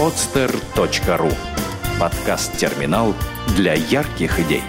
podster.ru 0.00 1.30
Подкаст-терминал 2.00 3.12
для 3.54 3.74
ярких 3.74 4.40
идей. 4.40 4.62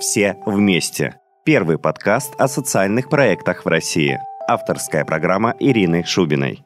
Все 0.00 0.36
вместе. 0.44 1.20
Первый 1.44 1.78
подкаст 1.78 2.34
о 2.36 2.48
социальных 2.48 3.08
проектах 3.08 3.64
в 3.64 3.68
России. 3.68 4.18
Авторская 4.48 5.04
программа 5.04 5.54
Ирины 5.60 6.02
Шубиной. 6.02 6.64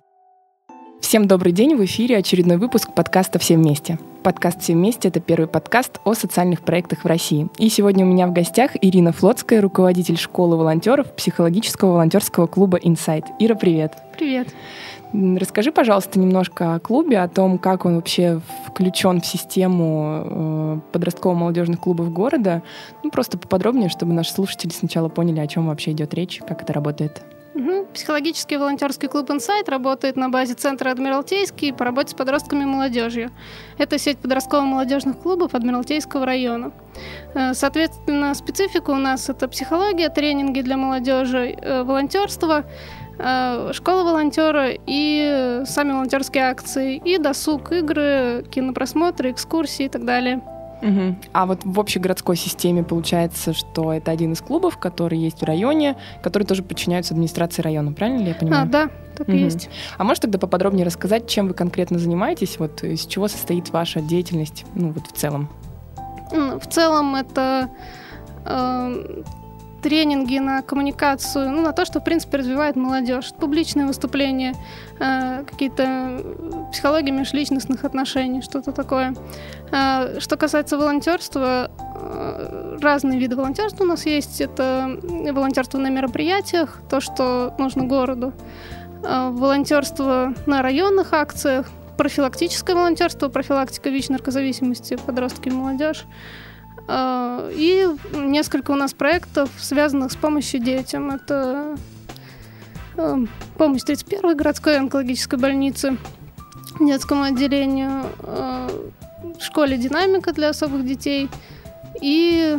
Всем 1.04 1.28
добрый 1.28 1.52
день, 1.52 1.76
в 1.76 1.84
эфире 1.84 2.16
очередной 2.16 2.56
выпуск 2.56 2.94
подкаста 2.94 3.38
«Все 3.38 3.56
вместе». 3.56 3.98
Подкаст 4.22 4.62
«Все 4.62 4.72
вместе»— 4.72 5.08
это 5.10 5.20
первый 5.20 5.46
подкаст 5.46 6.00
о 6.04 6.14
социальных 6.14 6.62
проектах 6.62 7.04
в 7.04 7.06
России. 7.06 7.48
И 7.58 7.68
сегодня 7.68 8.06
у 8.06 8.08
меня 8.08 8.26
в 8.26 8.32
гостях 8.32 8.70
Ирина 8.80 9.12
Флотская, 9.12 9.60
руководитель 9.60 10.16
школы 10.16 10.56
волонтеров 10.56 11.14
психологического 11.14 11.92
волонтерского 11.92 12.46
клуба 12.46 12.78
«Инсайт». 12.78 13.26
Ира, 13.38 13.54
привет. 13.54 13.92
Привет. 14.16 14.48
Расскажи, 15.12 15.72
пожалуйста, 15.72 16.18
немножко 16.18 16.74
о 16.74 16.80
клубе, 16.80 17.18
о 17.18 17.28
том, 17.28 17.58
как 17.58 17.84
он 17.84 17.96
вообще 17.96 18.40
включен 18.66 19.20
в 19.20 19.26
систему 19.26 20.22
э, 20.24 20.80
подростково-молодежных 20.90 21.80
клубов 21.80 22.14
города. 22.14 22.62
Ну, 23.02 23.10
просто 23.10 23.36
поподробнее, 23.36 23.90
чтобы 23.90 24.14
наши 24.14 24.32
слушатели 24.32 24.72
сначала 24.72 25.10
поняли, 25.10 25.40
о 25.40 25.46
чем 25.46 25.66
вообще 25.66 25.92
идет 25.92 26.14
речь, 26.14 26.40
как 26.48 26.62
это 26.62 26.72
работает. 26.72 27.22
Психологический 27.94 28.56
волонтерский 28.56 29.08
клуб 29.08 29.30
«Инсайт» 29.30 29.68
работает 29.68 30.16
на 30.16 30.28
базе 30.28 30.54
Центра 30.54 30.90
Адмиралтейский 30.90 31.72
по 31.72 31.84
работе 31.84 32.10
с 32.10 32.14
подростками 32.14 32.62
и 32.62 32.66
молодежью. 32.66 33.30
Это 33.78 33.98
сеть 33.98 34.18
подростково-молодежных 34.18 35.20
клубов 35.20 35.54
Адмиралтейского 35.54 36.26
района. 36.26 36.72
Э, 37.34 37.54
соответственно, 37.54 38.34
специфика 38.34 38.90
у 38.90 38.96
нас 38.96 39.28
это 39.28 39.46
психология, 39.46 40.08
тренинги 40.08 40.60
для 40.60 40.76
молодежи, 40.76 41.56
э, 41.56 41.84
волонтерство, 41.84 42.64
э, 43.16 43.70
школа 43.72 44.02
волонтера 44.02 44.70
и 44.70 45.62
сами 45.64 45.92
волонтерские 45.92 46.50
акции, 46.50 46.96
и 46.96 47.18
досуг, 47.18 47.70
игры, 47.70 48.44
кинопросмотры, 48.50 49.30
экскурсии 49.30 49.86
и 49.86 49.88
так 49.88 50.04
далее. 50.04 50.42
Угу. 50.84 51.16
А 51.32 51.46
вот 51.46 51.60
в 51.64 51.80
общегородской 51.80 52.36
системе 52.36 52.84
получается, 52.84 53.54
что 53.54 53.92
это 53.92 54.10
один 54.10 54.32
из 54.32 54.42
клубов, 54.42 54.76
который 54.76 55.18
есть 55.18 55.40
в 55.40 55.44
районе, 55.44 55.96
который 56.22 56.44
тоже 56.44 56.62
подчиняются 56.62 57.14
администрации 57.14 57.62
района, 57.62 57.92
правильно 57.92 58.20
ли 58.20 58.28
я 58.28 58.34
понимаю? 58.34 58.64
А, 58.64 58.66
да, 58.66 58.90
так 59.16 59.28
угу. 59.28 59.36
и 59.36 59.40
есть. 59.40 59.70
А 59.96 60.04
можешь 60.04 60.20
тогда 60.20 60.38
поподробнее 60.38 60.84
рассказать, 60.84 61.26
чем 61.26 61.48
вы 61.48 61.54
конкретно 61.54 61.98
занимаетесь, 61.98 62.58
вот 62.58 62.84
из 62.84 63.06
чего 63.06 63.28
состоит 63.28 63.70
ваша 63.70 64.00
деятельность, 64.00 64.66
ну 64.74 64.92
вот 64.92 65.06
в 65.06 65.12
целом? 65.12 65.48
В 66.30 66.66
целом 66.68 67.14
это 67.14 67.70
э, 68.44 69.22
тренинги 69.84 70.38
на 70.38 70.62
коммуникацию, 70.62 71.50
ну, 71.50 71.60
на 71.60 71.72
то, 71.72 71.84
что, 71.84 72.00
в 72.00 72.04
принципе, 72.04 72.38
развивает 72.38 72.74
молодежь. 72.74 73.32
Публичные 73.38 73.86
выступления, 73.86 74.54
э, 74.98 75.44
какие-то 75.44 76.22
психологии 76.72 77.10
межличностных 77.10 77.84
отношений, 77.84 78.40
что-то 78.40 78.72
такое. 78.72 79.14
Э, 79.72 80.20
что 80.20 80.38
касается 80.38 80.78
волонтерства, 80.78 81.70
э, 81.70 82.78
разные 82.80 83.20
виды 83.20 83.36
волонтерства 83.36 83.84
у 83.84 83.86
нас 83.86 84.06
есть. 84.06 84.40
Это 84.40 84.98
волонтерство 85.02 85.76
на 85.76 85.90
мероприятиях, 85.90 86.80
то, 86.88 87.00
что 87.00 87.54
нужно 87.58 87.84
городу. 87.84 88.32
Э, 89.02 89.28
волонтерство 89.28 90.32
на 90.46 90.62
районных 90.62 91.12
акциях, 91.12 91.66
профилактическое 91.98 92.74
волонтерство, 92.74 93.28
профилактика 93.28 93.90
ВИЧ-наркозависимости, 93.90 94.96
подростки 94.96 95.48
и 95.48 95.52
молодежь. 95.52 96.06
А, 96.86 97.48
и 97.52 97.86
несколько 98.12 98.70
у 98.72 98.76
нас 98.76 98.92
проектов, 98.92 99.50
связанных 99.58 100.12
с 100.12 100.16
помощью 100.16 100.60
детям. 100.60 101.10
Это 101.10 101.76
а, 102.96 103.18
помощь 103.56 103.82
31-й 103.82 104.34
городской 104.34 104.78
онкологической 104.78 105.38
больницы, 105.38 105.96
детскому 106.80 107.22
отделению, 107.22 108.04
а, 108.20 108.68
школе 109.40 109.76
«Динамика» 109.78 110.32
для 110.32 110.50
особых 110.50 110.84
детей 110.86 111.30
и 112.00 112.58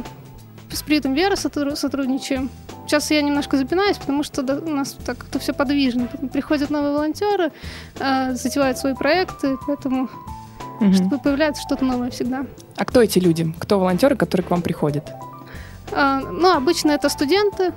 с 0.71 0.81
Притом 0.81 1.13
Вера 1.13 1.35
сотрудничаем. 1.35 2.49
Сейчас 2.87 3.09
я 3.11 3.21
немножко 3.21 3.57
запинаюсь, 3.57 3.97
потому 3.97 4.23
что 4.23 4.41
у 4.41 4.69
нас 4.69 4.95
так 5.05 5.25
это 5.27 5.39
все 5.39 5.53
подвижно. 5.53 6.07
Приходят 6.31 6.69
новые 6.69 6.93
волонтеры, 6.93 7.51
затевают 7.97 8.77
свои 8.77 8.93
проекты, 8.93 9.57
поэтому 9.65 10.09
угу. 10.79 10.93
чтобы 10.93 11.17
появляется 11.17 11.63
что-то 11.63 11.83
новое 11.85 12.11
всегда. 12.11 12.45
А 12.77 12.85
кто 12.85 13.01
эти 13.01 13.19
люди? 13.19 13.53
Кто 13.59 13.79
волонтеры, 13.79 14.15
которые 14.15 14.45
к 14.45 14.51
вам 14.51 14.61
приходят? 14.61 15.09
А, 15.91 16.19
ну, 16.19 16.55
обычно 16.55 16.91
это 16.91 17.09
студенты, 17.09 17.73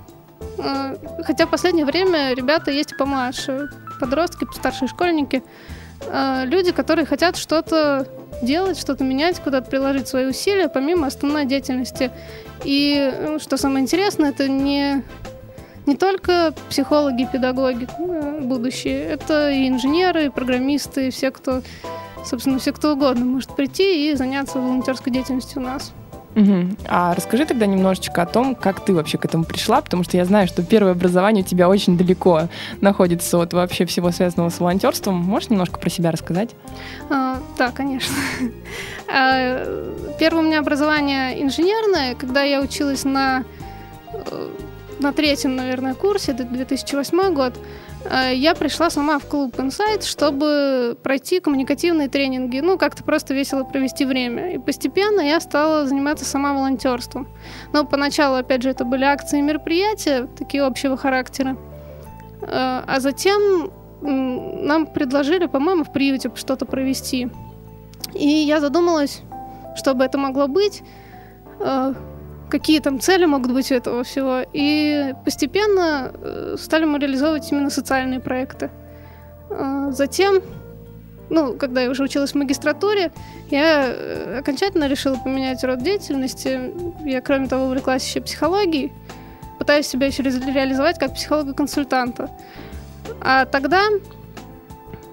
а, 0.59 0.97
хотя 1.25 1.47
в 1.47 1.50
последнее 1.50 1.86
время 1.86 2.34
ребята 2.34 2.70
есть 2.70 2.97
помладше, 2.97 3.69
подростки, 4.00 4.47
старшие 4.54 4.88
школьники, 4.88 5.42
а, 6.08 6.44
люди, 6.44 6.72
которые 6.72 7.06
хотят 7.06 7.37
что-то 7.37 8.08
делать, 8.42 8.78
что-то 8.78 9.04
менять, 9.04 9.41
куда-то 9.41 9.70
приложить 9.70 10.08
свои 10.08 10.26
усилия, 10.26 10.69
помимо 10.69 11.06
основной 11.06 11.44
деятельности. 11.44 12.10
И 12.64 13.12
ну, 13.25 13.38
что 13.38 13.56
самое 13.56 13.82
интересное, 13.82 14.31
это 14.31 14.48
не 14.48 15.03
не 15.87 15.97
только 15.97 16.53
психологи, 16.69 17.26
педагоги 17.32 17.88
э, 17.98 18.41
будущие, 18.42 19.04
это 19.04 19.50
и 19.50 19.66
инженеры, 19.69 20.26
и 20.26 20.28
программисты, 20.28 21.08
и 21.08 21.10
все, 21.10 21.31
кто 21.31 21.62
собственно, 22.28 22.59
все 22.59 22.72
кто 22.72 22.93
угодно 22.93 23.25
может 23.25 23.55
прийти 23.56 24.11
и 24.11 24.15
заняться 24.15 24.59
волонтерской 24.59 25.12
деятельностью 25.12 25.62
у 25.62 25.65
нас. 25.65 25.93
Угу. 26.37 26.77
А 26.89 27.15
расскажи 27.15 27.47
тогда 27.47 27.66
немножечко 27.66 28.22
о 28.22 28.27
том, 28.27 28.55
как 28.55 28.84
ты 28.84 28.94
вообще 28.94 29.19
к 29.19 29.25
этому 29.25 29.44
пришла, 29.44 29.81
потому 29.81 30.05
что 30.05 30.16
я 30.16 30.25
знаю, 30.25 30.47
что 30.47 30.62
первое 30.62 30.93
образование 30.93 31.43
у 31.43 31.47
тебя 31.47 31.69
очень 31.69 31.97
далеко 31.97 32.43
находится 32.81 33.41
от 33.41 33.53
вообще 33.53 33.87
всего 33.87 34.12
связанного 34.12 34.50
с 34.50 34.61
волонтерством. 34.61 35.17
Можешь 35.17 35.50
немножко 35.50 35.81
про 35.81 35.91
себя 35.91 36.11
рассказать? 36.11 36.50
А, 37.11 37.38
да, 37.56 37.71
конечно. 37.71 38.15
А, 39.11 39.65
первое 40.21 40.43
у 40.43 40.47
меня 40.47 40.59
образование 40.59 41.43
инженерное, 41.43 42.15
когда 42.15 42.43
я 42.43 42.61
училась 42.61 43.05
на, 43.05 43.44
э, 44.12 44.49
на 45.00 45.15
третьем, 45.15 45.56
наверное, 45.56 45.94
курсе, 45.94 46.33
это 46.33 46.44
2008 46.44 47.33
год. 47.33 47.55
Э, 48.10 48.34
я 48.34 48.54
пришла 48.54 48.91
сама 48.91 49.19
в 49.19 49.26
клуб 49.26 49.56
Insight, 49.56 50.04
чтобы 50.04 50.96
пройти 51.02 51.41
коммуникативные 51.41 52.08
тренинги, 52.08 52.60
ну, 52.60 52.78
как-то 52.78 53.04
просто 53.04 53.34
весело 53.34 53.64
провести 53.64 54.04
время. 54.04 54.54
И 54.54 54.58
постепенно 54.58 55.20
я 55.20 55.41
стала 55.41 55.86
заниматься 55.86 56.24
сама 56.24 56.54
волонтерством. 56.54 57.28
Но 57.72 57.84
поначалу, 57.84 58.36
опять 58.36 58.62
же, 58.62 58.70
это 58.70 58.84
были 58.84 59.04
акции 59.04 59.38
и 59.38 59.42
мероприятия, 59.42 60.28
такие 60.38 60.62
общего 60.62 60.96
характера. 60.96 61.56
Э, 62.42 62.82
а 62.86 63.00
затем 63.00 63.70
нам 64.00 64.86
предложили, 64.86 65.46
по-моему, 65.46 65.82
в 65.84 65.92
приюте 65.92 66.30
что-то 66.34 66.66
провести. 66.66 67.28
И 68.14 68.28
я 68.28 68.60
задумалась, 68.60 69.22
что 69.76 69.94
бы 69.94 70.04
это 70.04 70.19
могло 70.19 70.46
быть, 70.46 70.82
э, 71.60 71.94
какие 72.48 72.81
там 72.81 73.00
цели 73.00 73.25
могут 73.26 73.53
быть 73.53 73.70
у 73.70 73.75
этого 73.75 74.03
всего. 74.04 74.42
И 74.53 75.14
постепенно 75.25 76.12
э, 76.14 76.56
стали 76.59 76.84
мы 76.84 76.98
реализовывать 76.98 77.50
именно 77.53 77.70
социальные 77.70 78.20
проекты. 78.20 78.70
А, 79.50 79.91
затем, 79.92 80.42
ну, 81.31 81.54
когда 81.54 81.82
я 81.82 81.91
уже 81.91 82.03
училась 82.03 82.32
в 82.32 82.34
магистратуре, 82.34 83.12
я 83.50 83.87
э, 83.87 84.38
окончательно 84.38 84.88
решила 84.88 85.16
поменять 85.16 85.62
род 85.64 85.82
деятельности. 85.82 86.72
Я, 87.04 87.20
кроме 87.20 87.48
того, 87.48 87.66
увлеклась 87.66 88.06
еще 88.06 88.20
психологией. 88.20 88.92
Пытаюсь 89.58 89.87
себя 89.87 90.06
еще 90.06 90.22
реализовать 90.22 90.98
как 90.98 91.14
психолога-консультанта. 91.14 92.31
А 93.20 93.44
тогда 93.47 93.88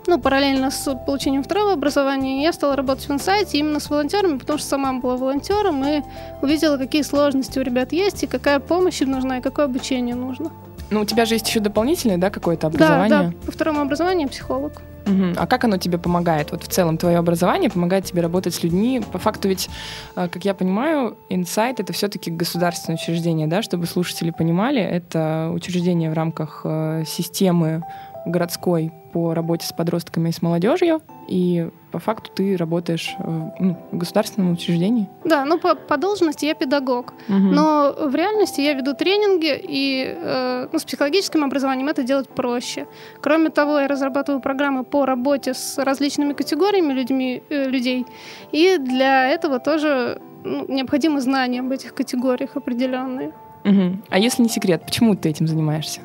ну, 0.08 0.20
параллельно 0.20 0.72
с 0.72 0.96
получением 1.06 1.44
второго 1.44 1.74
образования, 1.74 2.44
я 2.44 2.54
стала 2.54 2.76
работать 2.76 3.08
в 3.08 3.12
инсайте 3.12 3.58
именно 3.58 3.80
с 3.80 3.90
волонтерами, 3.90 4.38
потому 4.38 4.60
что 4.60 4.68
сама 4.68 4.94
была 4.94 5.18
волонтером 5.18 5.84
и 5.84 6.02
увидела, 6.42 6.78
какие 6.78 7.02
сложности 7.02 7.60
у 7.60 7.62
ребят 7.62 7.92
есть, 7.92 8.24
и 8.24 8.28
какая 8.28 8.60
помощь 8.60 9.02
им 9.02 9.12
нужна, 9.12 9.40
и 9.40 9.42
какое 9.42 9.66
обучение 9.66 10.16
нужно. 10.16 10.52
Ну, 10.92 11.02
у 11.02 11.06
тебя 11.06 11.26
же 11.26 11.36
есть 11.36 11.48
еще 11.48 11.60
дополнительное, 11.60 12.18
да, 12.18 12.30
какое-то 12.30 12.68
образование? 12.68 13.10
Да, 13.10 13.24
да, 13.24 13.34
по 13.46 13.52
второму 13.52 13.82
образованию 13.82 14.30
психолог. 14.30 14.82
Угу. 15.08 15.34
А 15.38 15.48
как 15.48 15.64
оно 15.64 15.78
тебе 15.78 15.98
помогает? 15.98 16.52
Вот 16.52 16.64
в 16.64 16.68
целом 16.68 16.98
твое 16.98 17.18
образование 17.18 17.70
помогает 17.70 18.06
тебе 18.06 18.22
работать 18.22 18.56
с 18.56 18.64
людьми. 18.64 19.02
По 19.12 19.20
факту 19.20 19.48
ведь, 19.48 19.70
э, 20.16 20.28
как 20.28 20.46
я 20.46 20.54
понимаю, 20.54 21.18
инсайт 21.30 21.80
это 21.80 21.94
все-таки 21.94 22.32
государственное 22.32 22.98
учреждение, 22.98 23.48
да, 23.48 23.62
чтобы 23.62 23.86
слушатели 23.86 24.32
понимали, 24.32 24.82
это 24.82 25.52
учреждение 25.54 26.10
в 26.10 26.14
рамках 26.14 26.62
э, 26.64 27.04
системы 27.06 27.84
городской 28.26 28.92
по 29.14 29.34
работе 29.34 29.66
с 29.66 29.72
подростками 29.72 30.30
и 30.30 30.32
с 30.32 30.42
молодежью, 30.42 31.02
и 31.28 31.70
по 31.92 32.00
факту 32.00 32.32
ты 32.36 32.58
работаешь 32.58 33.16
в, 33.18 33.54
ну, 33.60 33.78
в 33.92 33.98
государственном 33.98 34.52
учреждении. 34.52 35.10
Да, 35.24 35.46
ну 35.46 35.58
по, 35.58 35.76
по 35.76 35.98
должности 35.98 36.46
я 36.46 36.54
педагог, 36.54 37.14
угу. 37.30 37.38
но 37.38 37.96
в 37.98 38.14
реальности 38.14 38.62
я 38.62 38.74
веду 38.74 38.94
тренинги, 38.94 39.58
и 39.58 40.14
э, 40.18 40.68
ну, 40.72 40.80
с 40.80 40.84
психологическим 40.84 41.44
образованием 41.44 41.88
это 41.88 42.04
делать 42.04 42.28
проще. 42.28 42.88
Кроме 43.22 43.50
того, 43.50 43.80
я 43.80 43.88
разрабатываю 43.88 44.42
программы 44.42 44.84
по 44.84 45.06
работе 45.06 45.54
с 45.54 45.78
различными 45.78 46.34
категориями 46.34 46.92
людьми, 46.92 47.42
э, 47.50 47.70
людей, 47.70 48.06
и 48.52 48.78
для 48.78 49.30
этого 49.30 49.60
тоже 49.60 50.22
ну, 50.44 50.66
необходимы 50.68 51.22
знания 51.22 51.62
об 51.62 51.72
этих 51.72 51.94
категориях 51.94 52.56
определенные. 52.56 53.34
Угу. 53.64 54.04
А 54.10 54.20
если 54.20 54.44
не 54.44 54.50
секрет, 54.50 54.84
почему 54.86 55.16
ты 55.16 55.30
этим 55.30 55.48
занимаешься? 55.48 56.02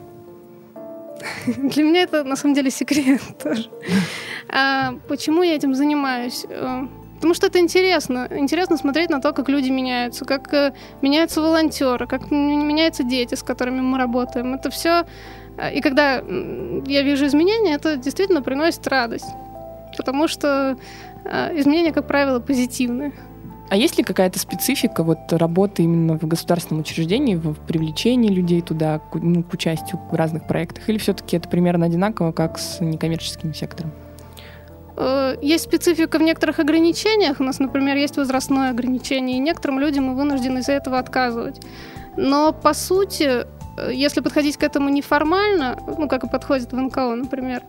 Для 1.46 1.84
меня 1.84 2.02
это 2.02 2.24
на 2.24 2.36
самом 2.36 2.54
деле 2.54 2.70
секрет 2.70 3.20
тоже. 3.42 3.70
А, 4.48 4.94
почему 5.08 5.42
я 5.42 5.54
этим 5.54 5.74
занимаюсь? 5.74 6.46
Э, 6.48 6.86
потому 7.14 7.34
что 7.34 7.46
это 7.46 7.58
интересно. 7.58 8.28
Интересно 8.30 8.76
смотреть 8.76 9.10
на 9.10 9.20
то, 9.20 9.32
как 9.32 9.48
люди 9.48 9.70
меняются, 9.70 10.24
как 10.24 10.52
э, 10.52 10.72
меняются 11.02 11.40
волонтеры, 11.40 12.06
как 12.06 12.30
меняются 12.30 13.02
дети, 13.02 13.34
с 13.34 13.42
которыми 13.42 13.80
мы 13.80 13.98
работаем. 13.98 14.54
Это 14.54 14.70
все. 14.70 15.04
Э, 15.56 15.72
и 15.72 15.80
когда 15.80 16.22
я 16.86 17.02
вижу 17.02 17.26
изменения, 17.26 17.74
это 17.74 17.96
действительно 17.96 18.42
приносит 18.42 18.86
радость. 18.86 19.28
Потому 19.96 20.28
что 20.28 20.78
изменения, 21.54 21.92
как 21.92 22.06
правило, 22.06 22.40
позитивные. 22.40 23.12
А 23.70 23.76
есть 23.76 23.96
ли 23.96 24.02
какая-то 24.02 24.40
специфика 24.40 25.04
вот 25.04 25.32
работы 25.32 25.84
именно 25.84 26.18
в 26.18 26.26
государственном 26.26 26.80
учреждении, 26.80 27.36
в 27.36 27.54
привлечении 27.54 28.28
людей 28.28 28.62
туда, 28.62 28.98
к, 28.98 29.14
ну, 29.14 29.44
к 29.44 29.52
участию 29.52 30.00
в 30.10 30.14
разных 30.14 30.48
проектах? 30.48 30.88
Или 30.88 30.98
все-таки 30.98 31.36
это 31.36 31.48
примерно 31.48 31.86
одинаково, 31.86 32.32
как 32.32 32.58
с 32.58 32.80
некоммерческим 32.80 33.54
сектором? 33.54 33.92
Э, 34.96 35.36
есть 35.40 35.64
специфика 35.64 36.18
в 36.18 36.22
некоторых 36.22 36.58
ограничениях. 36.58 37.38
У 37.38 37.44
нас, 37.44 37.60
например, 37.60 37.96
есть 37.96 38.16
возрастное 38.16 38.70
ограничение, 38.70 39.36
и 39.36 39.40
некоторым 39.40 39.78
людям 39.78 40.06
мы 40.06 40.16
вынуждены 40.16 40.58
из-за 40.58 40.72
этого 40.72 40.98
отказывать. 40.98 41.60
Но, 42.16 42.52
по 42.52 42.74
сути, 42.74 43.46
если 43.88 44.20
подходить 44.20 44.56
к 44.56 44.62
этому 44.62 44.88
неформально, 44.88 45.78
ну, 45.86 46.08
как 46.08 46.24
и 46.24 46.28
подходит 46.28 46.72
в 46.72 46.76
НКО, 46.76 47.14
например, 47.14 47.62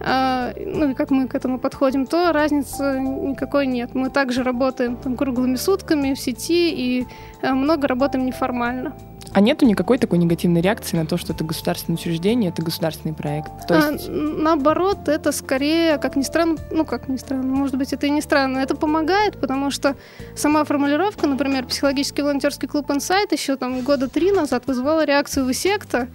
а, 0.00 0.52
ну 0.56 0.90
и 0.90 0.94
как 0.94 1.10
мы 1.10 1.26
к 1.26 1.34
этому 1.34 1.58
подходим, 1.58 2.06
то 2.06 2.32
разницы 2.32 3.00
никакой 3.00 3.66
нет. 3.66 3.94
Мы 3.94 4.10
также 4.10 4.42
работаем 4.42 4.96
там, 4.96 5.16
круглыми 5.16 5.56
сутками 5.56 6.14
в 6.14 6.18
сети 6.18 6.70
и 6.70 7.06
э, 7.42 7.52
много 7.52 7.88
работаем 7.88 8.26
неформально. 8.26 8.94
А 9.36 9.40
нету 9.42 9.66
никакой 9.66 9.98
такой 9.98 10.16
негативной 10.16 10.62
реакции 10.62 10.96
на 10.96 11.04
то, 11.04 11.18
что 11.18 11.34
это 11.34 11.44
государственное 11.44 11.98
учреждение, 11.98 12.48
это 12.48 12.62
государственный 12.62 13.12
проект? 13.12 13.50
То 13.68 13.74
а, 13.74 13.92
есть... 13.92 14.08
наоборот, 14.08 15.08
это 15.08 15.30
скорее, 15.30 15.98
как 15.98 16.16
ни 16.16 16.22
странно, 16.22 16.56
ну 16.70 16.86
как 16.86 17.06
ни 17.06 17.18
странно, 17.18 17.42
может 17.42 17.76
быть, 17.76 17.92
это 17.92 18.06
и 18.06 18.10
не 18.10 18.22
странно, 18.22 18.60
это 18.60 18.74
помогает, 18.74 19.38
потому 19.38 19.70
что 19.70 19.94
сама 20.34 20.64
формулировка, 20.64 21.26
например, 21.26 21.66
психологический 21.66 22.22
волонтерский 22.22 22.66
клуб 22.66 22.88
Insight 22.88 23.30
еще 23.30 23.56
там 23.56 23.82
года 23.82 24.08
три 24.08 24.32
назад 24.32 24.62
вызвала 24.66 25.04
реакцию 25.04 25.44
Высекта, 25.44 26.08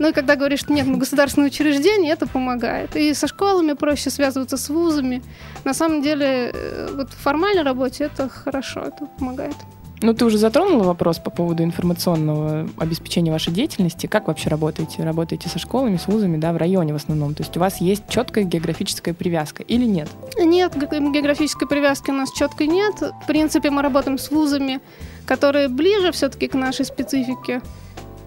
ну 0.00 0.08
и 0.08 0.12
когда 0.12 0.34
говоришь, 0.34 0.58
что 0.58 0.72
нет, 0.72 0.86
мы 0.86 0.98
государственное 0.98 1.46
учреждение, 1.46 2.14
это 2.14 2.26
помогает. 2.26 2.96
И 2.96 3.14
со 3.14 3.28
школами 3.28 3.74
проще 3.74 4.10
связываться 4.10 4.56
с 4.56 4.68
вузами. 4.68 5.22
На 5.64 5.72
самом 5.72 6.02
деле, 6.02 6.50
э, 6.52 6.88
вот 6.96 7.10
в 7.10 7.16
формальной 7.16 7.62
работе 7.62 8.04
это 8.04 8.28
хорошо, 8.28 8.80
это 8.80 9.06
помогает. 9.18 9.54
Ну, 10.02 10.12
ты 10.12 10.24
уже 10.24 10.38
затронула 10.38 10.84
вопрос 10.84 11.18
по 11.18 11.30
поводу 11.30 11.62
информационного 11.62 12.68
обеспечения 12.76 13.32
вашей 13.32 13.52
деятельности. 13.52 14.06
Как 14.06 14.28
вообще 14.28 14.50
работаете? 14.50 15.02
Работаете 15.02 15.48
со 15.48 15.58
школами, 15.58 15.96
с 15.96 16.06
вузами, 16.06 16.36
да, 16.36 16.52
в 16.52 16.56
районе 16.56 16.92
в 16.92 16.96
основном? 16.96 17.34
То 17.34 17.42
есть 17.42 17.56
у 17.56 17.60
вас 17.60 17.80
есть 17.80 18.08
четкая 18.08 18.44
географическая 18.44 19.14
привязка 19.14 19.62
или 19.62 19.84
нет? 19.84 20.08
Нет, 20.38 20.76
географической 20.76 21.66
привязки 21.66 22.10
у 22.10 22.14
нас 22.14 22.30
четкой 22.32 22.66
нет. 22.66 22.94
В 23.00 23.26
принципе, 23.26 23.70
мы 23.70 23.82
работаем 23.82 24.18
с 24.18 24.30
вузами, 24.30 24.80
которые 25.24 25.68
ближе 25.68 26.12
все-таки 26.12 26.48
к 26.48 26.54
нашей 26.54 26.84
специфике. 26.84 27.62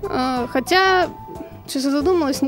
А, 0.04 0.48
хотя 0.48 1.10
Сейчас 1.70 1.84
я 1.84 1.92
задумалась, 1.92 2.42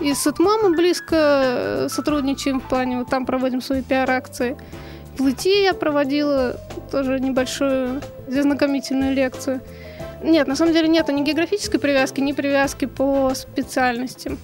и 0.00 0.14
с 0.14 0.24
ИТМО 0.24 0.58
мы 0.62 0.76
близко 0.76 1.16
э, 1.16 1.88
сотрудничаем 1.88 2.60
в 2.60 2.62
плане, 2.62 2.98
вот 2.98 3.08
там 3.08 3.26
проводим 3.26 3.60
свои 3.60 3.82
пиар-акции. 3.82 4.56
В 5.18 5.26
ЛИТИ 5.26 5.62
я 5.62 5.74
проводила 5.74 6.56
тоже 6.90 7.20
небольшую 7.20 8.00
знакомительную 8.28 9.14
лекцию. 9.14 9.60
Нет, 10.22 10.48
на 10.48 10.56
самом 10.56 10.72
деле 10.72 10.88
нет 10.88 11.08
ни 11.08 11.22
географической 11.22 11.78
привязки, 11.78 12.20
ни 12.20 12.32
привязки 12.32 12.86
по 12.86 13.32
специальностям. 13.34 14.38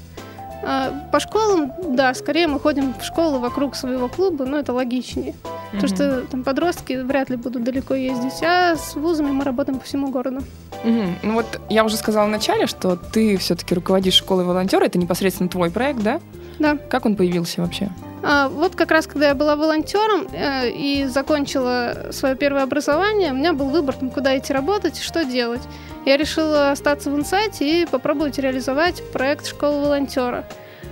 А, 0.63 0.93
по 1.11 1.21
школам, 1.21 1.73
да, 1.97 2.13
скорее 2.15 2.47
мы 2.47 2.61
ходим 2.61 2.95
в 2.95 3.03
школу 3.03 3.39
вокруг 3.39 3.75
своего 3.75 4.09
клуба, 4.09 4.45
но 4.45 4.59
это 4.59 4.73
логичнее. 4.73 5.33
Mm-hmm. 5.33 5.73
Потому 5.73 5.89
что 5.89 6.21
там 6.31 6.45
подростки 6.45 6.93
вряд 6.95 7.31
ли 7.31 7.37
будут 7.37 7.65
далеко 7.65 7.95
ездить, 7.95 8.43
а 8.43 8.77
с 8.77 8.95
вузами 8.95 9.31
мы 9.31 9.45
работаем 9.45 9.79
по 9.79 9.85
всему 9.87 10.11
городу. 10.11 10.41
Mm-hmm. 10.85 11.13
Ну 11.23 11.35
вот 11.35 11.61
я 11.71 11.85
уже 11.85 11.97
сказала 11.97 12.27
вначале, 12.27 12.67
что 12.67 12.97
ты 12.97 13.39
все-таки 13.39 13.75
руководишь 13.75 14.15
школой 14.15 14.45
волонтера, 14.45 14.85
это 14.85 14.99
непосредственно 14.99 15.49
твой 15.49 15.71
проект, 15.71 16.01
да? 16.01 16.21
Да. 16.59 16.77
Как 16.77 17.07
он 17.07 17.17
появился 17.17 17.63
вообще? 17.63 17.89
А, 18.23 18.49
вот 18.49 18.77
как 18.77 18.91
раз, 18.91 19.07
когда 19.07 19.29
я 19.29 19.35
была 19.35 19.57
волонтером 19.57 20.27
э, 20.33 20.71
и 20.71 21.07
закончила 21.07 22.09
свое 22.11 22.37
первое 22.37 22.63
образование, 22.63 23.33
у 23.33 23.35
меня 23.35 23.53
был 23.53 23.69
выбор, 23.69 23.97
куда 24.13 24.37
идти 24.37 24.53
работать 24.53 24.99
и 24.99 25.03
что 25.03 25.25
делать. 25.25 25.63
Я 26.05 26.17
решила 26.17 26.71
остаться 26.71 27.11
в 27.11 27.17
инсайте 27.17 27.83
и 27.83 27.87
попробовать 27.87 28.39
реализовать 28.39 29.03
проект 29.13 29.47
«Школа 29.47 29.85
волонтера». 29.85 30.45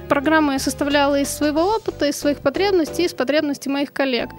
Программу 0.09 0.53
я 0.53 0.59
составляла 0.59 1.21
из 1.21 1.29
своего 1.29 1.77
опыта, 1.77 2.07
из 2.07 2.19
своих 2.19 2.39
потребностей, 2.39 3.05
из 3.05 3.13
потребностей 3.13 3.69
моих 3.69 3.93
коллег. 3.93 4.31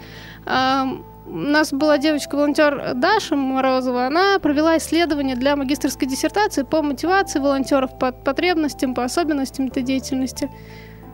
А, 0.45 0.87
у 1.27 1.35
нас 1.35 1.71
была 1.71 1.99
девочка-волонтер 1.99 2.93
Даша 2.95 3.35
Морозова. 3.35 4.07
Она 4.07 4.39
провела 4.39 4.77
исследование 4.77 5.35
для 5.35 5.55
магистрской 5.55 6.07
диссертации 6.07 6.63
по 6.63 6.81
мотивации 6.81 7.39
волонтеров, 7.39 7.99
по 7.99 8.11
потребностям, 8.11 8.95
по 8.95 9.03
особенностям 9.03 9.67
этой 9.67 9.83
деятельности. 9.83 10.49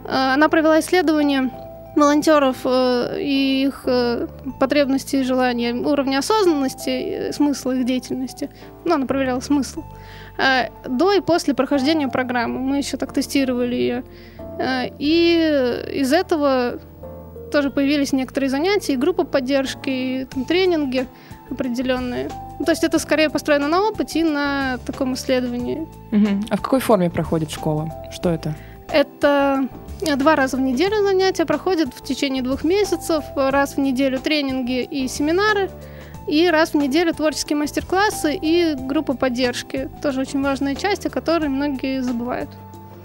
А, 0.07 0.36
она 0.36 0.48
провела 0.48 0.80
исследование 0.80 1.51
волонтеров 1.95 2.57
э, 2.65 3.21
и 3.21 3.63
их 3.63 3.83
э, 3.86 4.27
потребностей 4.59 5.21
и 5.21 5.24
желания, 5.24 5.74
уровня 5.74 6.19
осознанности, 6.19 7.31
смысла 7.31 7.71
их 7.71 7.86
деятельности. 7.86 8.50
Ну, 8.83 8.95
она 8.95 9.06
проверяла 9.06 9.39
смысл. 9.39 9.83
Э, 10.38 10.69
до 10.88 11.13
и 11.13 11.21
после 11.21 11.53
прохождения 11.53 12.07
программы. 12.07 12.59
Мы 12.59 12.77
еще 12.77 12.97
так 12.97 13.13
тестировали 13.13 13.75
ее. 13.75 14.03
И 15.00 15.89
из 15.94 16.13
этого 16.13 16.80
тоже 17.51 17.71
появились 17.71 18.13
некоторые 18.13 18.50
занятия, 18.50 18.94
и 18.94 18.98
группа 18.98 19.25
поддержки, 19.25 19.89
и 19.89 20.25
там, 20.25 20.45
тренинги 20.45 21.07
определенные. 21.50 22.30
Ну, 22.59 22.65
то 22.65 22.71
есть 22.71 22.83
это 22.83 23.00
скорее 23.00 23.30
построено 23.30 23.68
на 23.68 23.81
опыте 23.81 24.21
и 24.21 24.24
на 24.24 24.77
таком 24.86 25.13
исследовании. 25.13 25.88
Угу. 26.12 26.45
А 26.50 26.57
в 26.57 26.62
какой 26.62 26.80
форме 26.80 27.09
проходит 27.09 27.51
школа? 27.51 27.89
Что 28.12 28.30
это? 28.30 28.56
Это 28.89 29.68
Два 30.01 30.36
раза 30.36 30.57
в 30.57 30.62
неделю 30.62 31.03
занятия 31.03 31.45
проходят 31.45 31.94
в 31.94 32.03
течение 32.03 32.44
двух 32.44 32.63
месяцев, 32.63 33.24
раз 33.36 33.75
в 33.75 33.80
неделю 33.80 34.19
тренинги 34.19 34.83
и 34.83 35.07
семинары, 35.07 35.69
и 36.27 36.50
раз 36.50 36.71
в 36.71 36.75
неделю 36.75 37.13
творческие 37.13 37.57
мастер-классы 37.57 38.38
и 38.39 38.75
группа 38.77 39.15
поддержки. 39.15 39.89
Тоже 40.01 40.21
очень 40.21 40.42
важная 40.42 40.75
часть, 40.75 41.06
о 41.06 41.09
которой 41.09 41.50
многие 41.50 42.01
забывают. 42.01 42.50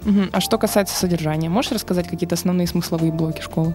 Угу. 0.05 0.31
А 0.33 0.41
что 0.41 0.59
касается 0.59 0.97
содержания, 0.97 1.49
можешь 1.49 1.73
рассказать 1.73 2.09
какие-то 2.09 2.35
основные 2.35 2.67
смысловые 2.67 3.13
блоки 3.13 3.43
школы? 3.43 3.75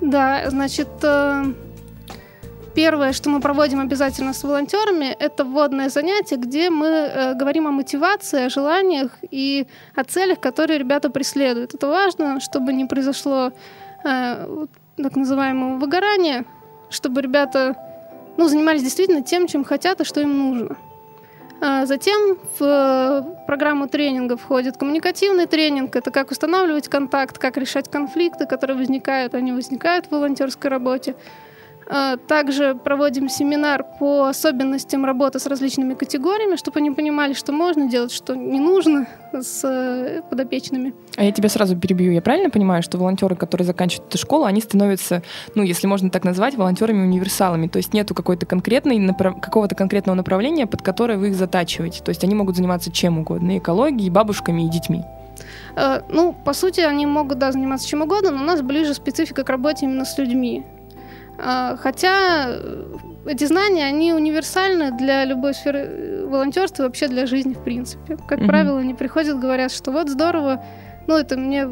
Да, 0.00 0.48
значит, 0.50 0.88
э, 1.02 1.44
Первое, 2.76 3.14
что 3.14 3.30
мы 3.30 3.40
проводим 3.40 3.80
обязательно 3.80 4.34
с 4.34 4.44
волонтерами, 4.44 5.16
это 5.18 5.44
вводное 5.44 5.88
занятие, 5.88 6.36
где 6.36 6.68
мы 6.68 6.86
э, 6.86 7.32
говорим 7.32 7.66
о 7.66 7.70
мотивации, 7.70 8.44
о 8.44 8.50
желаниях 8.50 9.12
и 9.30 9.66
о 9.94 10.04
целях, 10.04 10.40
которые 10.40 10.78
ребята 10.78 11.08
преследуют. 11.08 11.72
Это 11.72 11.88
важно, 11.88 12.38
чтобы 12.38 12.74
не 12.74 12.84
произошло 12.84 13.52
э, 14.04 14.66
так 14.98 15.16
называемого 15.16 15.78
выгорания, 15.78 16.44
чтобы 16.90 17.22
ребята 17.22 17.76
ну, 18.36 18.46
занимались 18.46 18.82
действительно 18.82 19.22
тем, 19.22 19.46
чем 19.46 19.64
хотят 19.64 20.02
и 20.02 20.04
что 20.04 20.20
им 20.20 20.36
нужно. 20.36 20.76
А 21.62 21.86
затем 21.86 22.36
в 22.58 23.26
программу 23.46 23.88
тренинга 23.88 24.36
входит 24.36 24.76
коммуникативный 24.76 25.46
тренинг. 25.46 25.96
Это 25.96 26.10
как 26.10 26.30
устанавливать 26.30 26.88
контакт, 26.88 27.38
как 27.38 27.56
решать 27.56 27.90
конфликты, 27.90 28.44
которые 28.44 28.76
возникают. 28.76 29.34
Они 29.34 29.52
возникают 29.52 30.08
в 30.08 30.10
волонтерской 30.10 30.70
работе. 30.70 31.14
А, 31.88 32.16
также 32.16 32.74
проводим 32.74 33.28
семинар 33.28 33.84
по 33.98 34.26
особенностям 34.26 35.04
работы 35.04 35.38
с 35.38 35.46
различными 35.46 35.94
категориями, 35.94 36.56
чтобы 36.56 36.80
они 36.80 36.90
понимали, 36.90 37.32
что 37.32 37.52
можно 37.52 37.88
делать, 37.88 38.10
что 38.10 38.34
не 38.34 38.58
нужно 38.58 39.06
с 39.32 39.62
э, 39.64 40.22
подопечными. 40.28 40.94
А 41.16 41.22
я 41.22 41.30
тебя 41.30 41.48
сразу 41.48 41.76
перебью. 41.76 42.12
Я 42.12 42.22
правильно 42.22 42.50
понимаю, 42.50 42.82
что 42.82 42.98
волонтеры, 42.98 43.36
которые 43.36 43.66
заканчивают 43.66 44.08
эту 44.08 44.18
школу, 44.18 44.44
они 44.44 44.60
становятся, 44.60 45.22
ну, 45.54 45.62
если 45.62 45.86
можно 45.86 46.10
так 46.10 46.24
назвать, 46.24 46.56
волонтерами-универсалами. 46.56 47.68
То 47.68 47.76
есть 47.76 47.94
нету 47.94 48.14
какой-то 48.14 48.46
конкретной, 48.46 48.98
направ... 48.98 49.40
какого-то 49.40 49.76
конкретного 49.76 50.16
направления, 50.16 50.66
под 50.66 50.82
которое 50.82 51.18
вы 51.18 51.28
их 51.28 51.36
затачиваете. 51.36 52.02
То 52.02 52.08
есть 52.08 52.24
они 52.24 52.34
могут 52.34 52.56
заниматься 52.56 52.90
чем 52.90 53.18
угодно, 53.20 53.52
и 53.52 53.58
экологией, 53.58 54.08
и 54.08 54.10
бабушками, 54.10 54.62
и 54.62 54.68
детьми. 54.68 55.04
Э, 55.76 56.00
ну, 56.08 56.32
по 56.32 56.52
сути, 56.52 56.80
они 56.80 57.06
могут, 57.06 57.38
да, 57.38 57.52
заниматься 57.52 57.86
чем 57.86 58.02
угодно, 58.02 58.32
но 58.32 58.42
у 58.42 58.44
нас 58.44 58.62
ближе 58.62 58.92
специфика 58.94 59.44
к 59.44 59.48
работе 59.48 59.86
именно 59.86 60.04
с 60.04 60.18
людьми. 60.18 60.64
А, 61.38 61.76
хотя 61.76 62.46
э, 62.48 62.84
эти 63.26 63.44
знания, 63.44 63.84
они 63.84 64.12
универсальны 64.12 64.90
для 64.90 65.24
любой 65.24 65.54
сферы 65.54 65.78
э, 65.80 66.26
волонтерства 66.26 66.82
и 66.82 66.86
вообще 66.86 67.08
для 67.08 67.26
жизни 67.26 67.54
в 67.54 67.62
принципе. 67.62 68.16
Как 68.28 68.40
mm-hmm. 68.40 68.46
правило, 68.46 68.80
они 68.80 68.94
приходят, 68.94 69.38
говорят, 69.38 69.72
что 69.72 69.90
вот 69.92 70.08
здорово, 70.08 70.64
ну 71.06 71.16
это 71.16 71.36
мне 71.36 71.68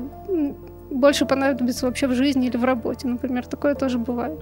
больше 0.91 1.25
понадобится 1.25 1.87
вообще 1.87 2.07
в 2.07 2.15
жизни 2.15 2.47
или 2.47 2.57
в 2.57 2.65
работе, 2.65 3.09
например, 3.09 3.47
такое 3.47 3.75
тоже 3.75 3.99
бывает. 3.99 4.41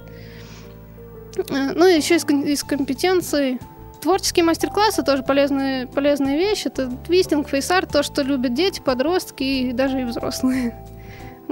Э, 1.51 1.73
ну 1.75 1.87
и 1.87 1.95
еще 1.95 2.17
из, 2.17 2.25
из 2.25 2.65
компетенций 2.65 3.61
творческие 4.01 4.45
мастер-классы 4.45 5.03
тоже 5.03 5.23
полезные, 5.23 5.87
полезная 5.87 6.37
вещь. 6.37 6.67
Это 6.67 6.91
твистинг, 7.07 7.49
фейсарт, 7.49 7.91
то, 7.91 8.03
что 8.03 8.23
любят 8.23 8.53
дети, 8.53 8.81
подростки 8.81 9.45
и 9.45 9.73
даже 9.73 10.01
и 10.01 10.05
взрослые. 10.05 10.82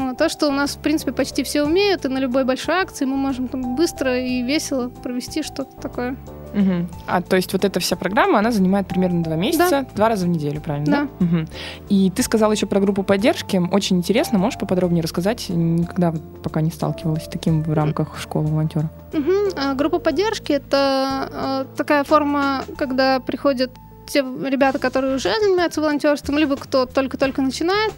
Вот, 0.09 0.19
то, 0.19 0.29
что 0.29 0.49
у 0.49 0.53
нас, 0.53 0.77
в 0.77 0.79
принципе, 0.79 1.13
почти 1.13 1.43
все 1.43 1.63
умеют, 1.63 2.05
и 2.05 2.09
на 2.09 2.19
любой 2.19 2.45
большой 2.45 2.75
акции 2.77 3.05
мы 3.05 3.17
можем 3.17 3.49
там 3.49 3.77
быстро 3.77 4.19
и 4.19 4.43
весело 4.43 4.89
провести 4.89 5.43
что-то 5.43 5.77
такое. 5.81 6.17
Угу. 6.53 6.89
А 7.07 7.23
то 7.23 7.37
есть 7.37 7.53
вот 7.53 7.65
эта 7.65 7.79
вся 7.79 7.95
программа, 7.95 8.41
она 8.41 8.51
занимает 8.51 8.89
примерно 8.89 9.23
два 9.23 9.37
месяца, 9.37 9.69
Да. 9.71 9.87
два 9.95 10.09
раза 10.09 10.27
в 10.27 10.29
неделю, 10.29 10.61
правильно? 10.61 11.09
Да. 11.19 11.25
Мгм. 11.25 11.47
И 11.89 12.11
ты 12.11 12.23
сказала 12.25 12.53
еще 12.53 12.67
про 12.67 12.81
группу 12.81 13.05
поддержки. 13.05 13.63
Очень 13.71 13.99
интересно, 13.99 14.39
можешь 14.39 14.59
поподробнее 14.59 15.03
рассказать? 15.03 15.49
Никогда 15.49 16.11
вот 16.11 16.43
пока 16.43 16.61
не 16.61 16.71
сталкивалась 16.73 17.25
с 17.27 17.29
таким 17.29 17.63
в 17.63 17.73
рамках 17.73 18.19
школы 18.19 18.49
волонтера. 18.49 18.91
Мгм. 19.13 19.51
А 19.57 19.75
Группа 19.75 20.01
поддержки 20.01 20.51
это 20.53 21.67
э, 21.71 21.77
такая 21.77 22.03
форма, 22.03 22.65
когда 22.77 23.21
приходят 23.21 23.71
те 24.09 24.21
ребята, 24.21 24.81
которые 24.81 25.15
уже 25.15 25.33
занимаются 25.41 25.81
волонтерством, 25.81 26.37
либо 26.39 26.57
кто 26.57 26.85
только-только 26.85 27.43
начинает. 27.43 27.93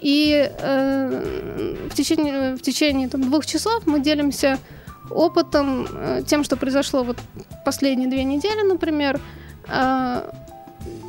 И 0.00 0.50
э, 0.58 1.88
в 1.90 1.94
течение, 1.94 2.54
в 2.54 2.62
течение 2.62 3.08
там, 3.08 3.22
двух 3.22 3.46
часов 3.46 3.86
мы 3.86 4.00
делимся 4.00 4.58
опытом, 5.10 5.86
э, 5.90 6.22
тем, 6.26 6.44
что 6.44 6.56
произошло 6.56 7.02
вот 7.02 7.18
последние 7.64 8.08
две 8.08 8.24
недели, 8.24 8.62
например. 8.62 9.20
Э, 9.68 10.30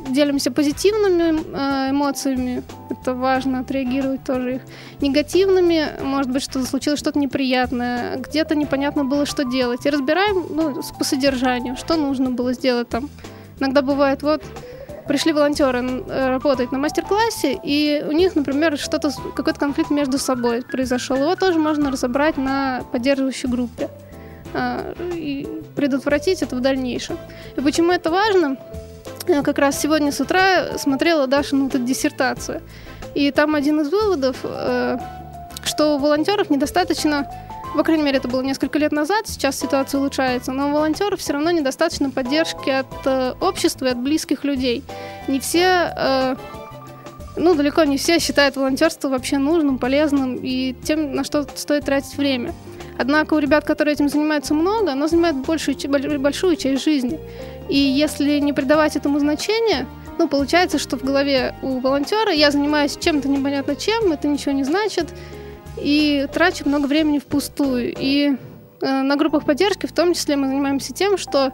делимся 0.08 0.50
позитивными 0.50 1.40
э, 1.40 1.90
эмоциями, 1.90 2.62
это 2.90 3.14
важно, 3.14 3.60
отреагировать 3.60 4.24
тоже 4.24 4.56
их 4.56 4.62
негативными, 5.00 6.02
может 6.02 6.32
быть, 6.32 6.42
что 6.42 6.64
случилось 6.64 6.98
что-то 6.98 7.18
неприятное, 7.18 8.16
где-то 8.16 8.54
непонятно 8.54 9.04
было, 9.04 9.26
что 9.26 9.44
делать. 9.44 9.86
И 9.86 9.90
разбираем 9.90 10.46
ну, 10.50 10.82
по 10.98 11.04
содержанию, 11.04 11.76
что 11.76 11.96
нужно 11.96 12.30
было 12.30 12.52
сделать 12.52 12.88
там. 12.88 13.08
Иногда 13.60 13.82
бывает, 13.82 14.22
вот, 14.22 14.42
пришли 15.10 15.32
волонтеры 15.32 16.04
э, 16.06 16.28
работать 16.28 16.70
на 16.70 16.78
мастер-классе, 16.78 17.58
и 17.64 18.04
у 18.08 18.12
них, 18.12 18.36
например, 18.36 18.78
что-то, 18.78 19.10
какой-то 19.34 19.58
конфликт 19.58 19.90
между 19.90 20.18
собой 20.18 20.62
произошел. 20.62 21.16
Его 21.16 21.34
тоже 21.34 21.58
можно 21.58 21.90
разобрать 21.90 22.36
на 22.36 22.84
поддерживающей 22.92 23.48
группе 23.48 23.88
а, 24.54 24.94
и 25.12 25.48
предотвратить 25.74 26.42
это 26.42 26.54
в 26.54 26.60
дальнейшем. 26.60 27.18
И 27.56 27.60
почему 27.60 27.90
это 27.90 28.08
важно? 28.12 28.56
Я 29.26 29.42
как 29.42 29.58
раз 29.58 29.80
сегодня 29.80 30.12
с 30.12 30.20
утра 30.20 30.78
смотрела 30.78 31.26
Дашину 31.26 31.64
вот 31.64 31.74
эту 31.74 31.84
диссертацию. 31.84 32.62
И 33.16 33.32
там 33.32 33.56
один 33.56 33.80
из 33.80 33.88
выводов, 33.88 34.36
э, 34.44 34.96
что 35.64 35.96
у 35.96 35.98
волонтеров 35.98 36.50
недостаточно, 36.50 37.26
по 37.76 37.84
крайней 37.84 38.02
мере, 38.02 38.18
это 38.18 38.28
было 38.28 38.42
несколько 38.42 38.78
лет 38.78 38.92
назад, 38.92 39.28
сейчас 39.28 39.58
ситуация 39.58 40.00
улучшается, 40.00 40.52
но 40.52 40.68
у 40.68 40.72
волонтеров 40.72 41.20
все 41.20 41.34
равно 41.34 41.50
недостаточно 41.50 42.10
поддержки 42.10 42.70
от 42.70 43.06
э, 43.06 43.34
общества 43.40 43.86
и 43.86 43.90
от 43.90 43.98
близких 43.98 44.44
людей. 44.44 44.82
Не 45.28 45.38
все, 45.38 45.92
э, 45.96 46.36
ну, 47.36 47.54
далеко 47.54 47.84
не 47.84 47.96
все 47.96 48.18
считают 48.18 48.56
волонтерство 48.56 49.08
вообще 49.08 49.38
нужным, 49.38 49.78
полезным 49.78 50.36
и 50.42 50.74
тем, 50.84 51.14
на 51.14 51.22
что 51.22 51.44
стоит 51.54 51.84
тратить 51.84 52.16
время. 52.16 52.52
Однако 52.98 53.34
у 53.34 53.38
ребят, 53.38 53.64
которые 53.64 53.94
этим 53.94 54.08
занимаются 54.08 54.52
много, 54.52 54.92
оно 54.92 55.06
занимает 55.06 55.36
большую, 55.36 55.76
большую 56.20 56.56
часть 56.56 56.84
жизни. 56.84 57.18
И 57.68 57.76
если 57.76 58.40
не 58.40 58.52
придавать 58.52 58.96
этому 58.96 59.20
значения, 59.20 59.86
ну, 60.18 60.28
получается, 60.28 60.78
что 60.78 60.98
в 60.98 61.02
голове 61.02 61.54
у 61.62 61.78
волонтера 61.78 62.30
я 62.30 62.50
занимаюсь 62.50 62.98
чем-то 63.00 63.28
непонятно 63.28 63.74
чем, 63.74 64.12
это 64.12 64.28
ничего 64.28 64.52
не 64.52 64.64
значит, 64.64 65.06
и 65.80 66.26
трачу 66.32 66.68
много 66.68 66.86
времени 66.86 67.18
впустую. 67.18 67.94
И 67.96 68.36
э, 68.80 69.02
на 69.02 69.16
группах 69.16 69.44
поддержки 69.44 69.86
в 69.86 69.92
том 69.92 70.14
числе 70.14 70.36
мы 70.36 70.48
занимаемся 70.48 70.92
тем, 70.92 71.18
что 71.18 71.52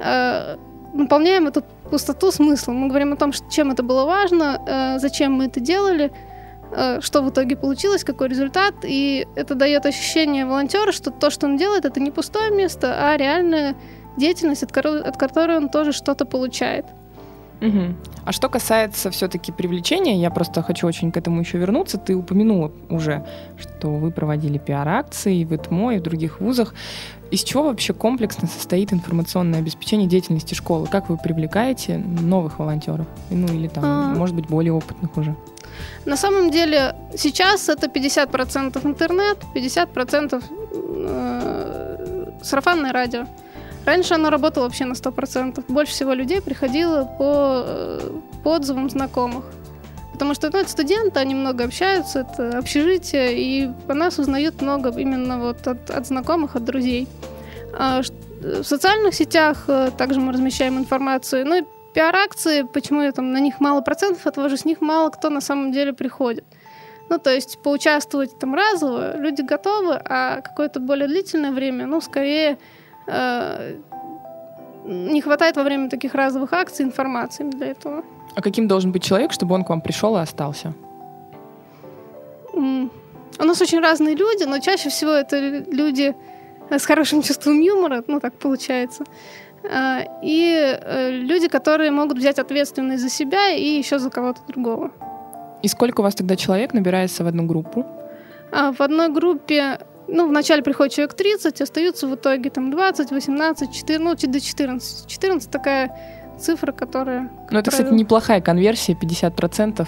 э, 0.00 0.56
наполняем 0.94 1.46
эту 1.46 1.62
пустоту 1.90 2.30
смыслом. 2.32 2.76
Мы 2.76 2.88
говорим 2.88 3.12
о 3.12 3.16
том, 3.16 3.32
чем 3.50 3.70
это 3.70 3.82
было 3.82 4.04
важно, 4.04 4.62
э, 4.66 4.98
зачем 4.98 5.32
мы 5.32 5.46
это 5.46 5.60
делали, 5.60 6.12
э, 6.70 7.00
что 7.00 7.22
в 7.22 7.30
итоге 7.30 7.56
получилось, 7.56 8.04
какой 8.04 8.28
результат. 8.28 8.74
И 8.84 9.26
это 9.36 9.54
дает 9.54 9.86
ощущение 9.86 10.46
волонтера, 10.46 10.92
что 10.92 11.10
то, 11.10 11.30
что 11.30 11.46
он 11.46 11.56
делает, 11.56 11.84
это 11.84 12.00
не 12.00 12.10
пустое 12.10 12.50
место, 12.50 12.96
а 12.98 13.16
реальная 13.16 13.74
деятельность, 14.16 14.62
от 14.62 14.72
которой 14.72 15.56
он 15.56 15.68
тоже 15.68 15.92
что-то 15.92 16.24
получает. 16.24 16.86
Мгм. 17.60 17.96
А 18.24 18.32
что 18.32 18.48
касается 18.48 19.10
все-таки 19.10 19.52
привлечения, 19.52 20.16
я 20.16 20.30
просто 20.30 20.62
хочу 20.62 20.86
очень 20.86 21.12
к 21.12 21.16
этому 21.16 21.40
еще 21.40 21.58
вернуться. 21.58 21.98
Ты 21.98 22.14
упомянула 22.14 22.72
уже, 22.88 23.24
что 23.58 23.88
вы 23.88 24.10
проводили 24.10 24.58
пиар-акции 24.58 25.36
и 25.38 25.44
в 25.44 25.54
ИТМО, 25.54 25.94
и 25.96 25.98
в 25.98 26.02
других 26.02 26.40
вузах. 26.40 26.74
Из 27.30 27.42
чего 27.42 27.64
вообще 27.64 27.92
комплексно 27.92 28.48
состоит 28.48 28.92
информационное 28.92 29.58
обеспечение 29.60 30.08
деятельности 30.08 30.54
школы? 30.54 30.86
Как 30.86 31.08
вы 31.08 31.16
привлекаете 31.16 31.98
новых 31.98 32.58
волонтеров? 32.58 33.06
Ну 33.30 33.46
или 33.48 33.68
там, 33.68 33.84
А. 33.84 34.14
может 34.14 34.34
быть, 34.34 34.46
более 34.48 34.72
опытных 34.72 35.16
уже? 35.16 35.34
На 36.04 36.16
самом 36.16 36.50
деле 36.50 36.94
сейчас 37.16 37.68
это 37.68 37.88
50% 37.88 38.84
интернет, 38.86 39.38
50% 39.54 40.44
э, 40.72 42.26
сарафанное 42.42 42.92
радио. 42.92 43.26
Раньше 43.86 44.14
оно 44.14 44.30
работало 44.30 44.64
вообще 44.64 44.84
на 44.84 44.94
100%. 44.94 45.64
Больше 45.68 45.92
всего 45.92 46.14
людей 46.14 46.40
приходило 46.40 47.04
по, 47.04 47.62
э, 47.66 48.10
по 48.42 48.54
отзывам 48.54 48.88
знакомых. 48.88 49.44
Потому 50.12 50.34
что 50.34 50.48
ну, 50.52 50.58
это 50.60 50.70
студенты, 50.70 51.18
они 51.18 51.34
много 51.34 51.64
общаются, 51.64 52.20
это 52.20 52.58
общежитие, 52.58 53.36
и 53.36 53.70
по 53.88 53.94
нас 53.94 54.18
узнают 54.18 54.62
много 54.62 54.90
именно 54.96 55.38
вот 55.38 55.66
от, 55.66 55.90
от 55.90 56.06
знакомых, 56.06 56.56
от 56.56 56.64
друзей. 56.64 57.08
А 57.76 58.02
ш- 58.02 58.12
в 58.40 58.64
социальных 58.64 59.14
сетях 59.14 59.64
э, 59.66 59.90
также 59.98 60.20
мы 60.20 60.32
размещаем 60.32 60.78
информацию. 60.78 61.44
Ну 61.44 61.56
и 61.56 61.64
пиар-акции, 61.94 62.62
почему 62.62 63.02
я 63.02 63.12
там 63.12 63.32
на 63.32 63.40
них 63.40 63.60
мало 63.60 63.80
процентов 63.80 64.26
отвожу, 64.26 64.56
с 64.56 64.64
них 64.64 64.80
мало 64.80 65.10
кто 65.10 65.30
на 65.30 65.40
самом 65.40 65.72
деле 65.72 65.92
приходит. 65.92 66.44
Ну, 67.10 67.18
то 67.18 67.30
есть 67.30 67.58
поучаствовать 67.62 68.38
там 68.38 68.54
разово 68.54 69.16
люди 69.16 69.42
готовы, 69.42 70.00
а 70.04 70.40
какое-то 70.40 70.80
более 70.80 71.08
длительное 71.08 71.50
время, 71.50 71.86
ну, 71.86 72.00
скорее 72.00 72.52
э, 72.52 72.56
не 73.06 75.20
хватает 75.20 75.56
во 75.56 75.62
время 75.62 75.88
таких 75.88 76.14
разовых 76.14 76.52
акций 76.52 76.84
информации 76.84 77.44
для 77.44 77.68
этого. 77.68 78.02
А 78.36 78.42
каким 78.42 78.68
должен 78.68 78.92
быть 78.92 79.02
человек, 79.02 79.32
чтобы 79.32 79.54
он 79.54 79.64
к 79.64 79.70
вам 79.70 79.80
пришел 79.80 80.16
и 80.16 80.20
остался? 80.20 80.74
У 82.52 83.44
нас 83.44 83.60
очень 83.60 83.80
разные 83.80 84.14
люди, 84.14 84.44
но 84.44 84.58
чаще 84.58 84.88
всего 84.88 85.10
это 85.10 85.64
люди 85.72 86.14
э, 86.70 86.78
с 86.78 86.86
хорошим 86.86 87.22
чувством 87.22 87.60
юмора, 87.60 88.04
ну 88.06 88.20
так 88.20 88.34
получается. 88.34 89.04
А, 89.64 90.04
И 90.22 90.78
э, 90.80 91.10
люди, 91.10 91.48
которые 91.48 91.90
могут 91.90 92.18
взять 92.18 92.38
ответственность 92.38 93.02
за 93.02 93.08
себя 93.08 93.50
и 93.50 93.78
еще 93.78 93.98
за 93.98 94.10
кого-то 94.10 94.40
другого. 94.46 94.90
И 95.62 95.68
сколько 95.68 96.00
у 96.00 96.04
вас 96.04 96.14
тогда 96.14 96.36
человек 96.36 96.74
набирается 96.74 97.24
в 97.24 97.26
одну 97.26 97.46
группу? 97.46 97.84
А 98.52 98.72
в 98.72 98.80
одной 98.80 99.08
группе, 99.08 99.78
ну, 100.08 100.28
вначале 100.28 100.62
приходит 100.62 100.94
человек 100.94 101.14
30, 101.14 101.60
остаются 101.60 102.06
в 102.06 102.14
итоге 102.14 102.50
там 102.50 102.70
20, 102.70 103.10
18, 103.10 103.72
14, 103.72 104.26
ну, 104.26 104.32
до 104.32 104.40
14. 104.40 105.06
14 105.06 105.50
такая 105.50 105.96
цифра, 106.38 106.72
которая... 106.72 107.30
Ну, 107.50 107.58
это, 107.58 107.70
кстати, 107.70 107.86
правило- 107.86 107.98
неплохая 107.98 108.40
конверсия, 108.40 108.94
50% 108.94 109.86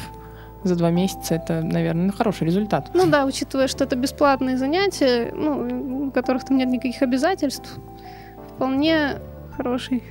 за 0.64 0.74
два 0.76 0.90
месяца. 0.90 1.34
Это, 1.34 1.62
наверное, 1.62 2.12
хороший 2.12 2.46
результат. 2.46 2.90
Ну 2.94 3.06
да, 3.06 3.24
учитывая, 3.24 3.68
что 3.68 3.84
это 3.84 3.96
бесплатные 3.96 4.56
занятия, 4.56 5.32
ну, 5.32 6.06
у 6.06 6.10
которых 6.10 6.44
там 6.44 6.56
нет 6.56 6.68
никаких 6.68 7.02
обязательств, 7.02 7.78
вполне 8.54 9.18
хороший. 9.56 10.02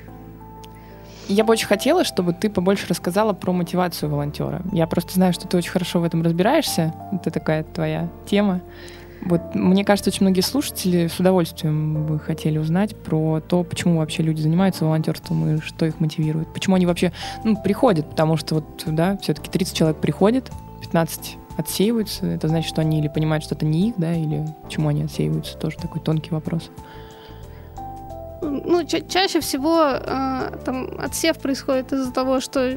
Я 1.28 1.44
бы 1.44 1.54
очень 1.54 1.68
хотела, 1.68 2.04
чтобы 2.04 2.34
ты 2.34 2.50
побольше 2.52 2.86
рассказала 2.88 3.34
про 3.34 3.52
мотивацию 3.52 4.10
волонтера. 4.12 4.62
Я 4.72 4.86
просто 4.86 5.14
знаю, 5.14 5.34
что 5.34 5.48
ты 5.48 5.58
очень 5.58 5.72
хорошо 5.72 6.00
в 6.00 6.04
этом 6.04 6.22
разбираешься. 6.22 6.94
Это 7.12 7.32
такая 7.32 7.64
твоя 7.64 8.10
тема. 8.28 8.62
Вот 9.26 9.56
мне 9.56 9.84
кажется, 9.84 10.12
очень 10.12 10.22
многие 10.22 10.42
слушатели 10.42 11.08
с 11.08 11.20
удовольствием 11.20 12.06
бы 12.06 12.20
хотели 12.20 12.60
узнать 12.60 12.96
про 12.96 13.42
то, 13.42 13.64
почему 13.64 13.98
вообще 13.98 14.22
люди 14.22 14.42
занимаются 14.42 14.86
волонтерством 14.86 15.56
и 15.56 15.62
что 15.62 15.88
их 15.88 16.00
мотивирует. 16.00 16.54
Почему 16.54 16.76
они 16.76 16.86
вообще 16.86 17.12
ну, 17.44 17.58
приходят, 17.62 18.08
потому 18.10 18.38
что 18.38 18.56
вот, 18.56 18.84
да, 18.86 19.18
все-таки 19.18 19.50
30 19.50 19.76
человек 19.76 19.98
приходит, 19.98 20.52
15 20.82 21.38
отсеиваются. 21.58 22.28
Это 22.28 22.48
значит, 22.48 22.70
что 22.70 22.82
они 22.82 23.00
или 23.00 23.08
понимают, 23.08 23.44
что 23.44 23.56
это 23.56 23.66
не 23.66 23.90
их, 23.90 23.96
да, 23.98 24.14
или 24.14 24.46
почему 24.64 24.90
они 24.90 25.04
отсеиваются, 25.04 25.58
тоже 25.58 25.78
такой 25.78 26.02
тонкий 26.02 26.32
вопрос. 26.32 26.70
Ну, 28.42 28.84
ча- 28.86 29.02
чаще 29.02 29.40
всего 29.40 29.84
э, 29.84 30.58
там 30.66 30.90
отсев 31.00 31.38
происходит 31.40 31.94
из-за 31.94 32.12
того, 32.12 32.40
что 32.40 32.68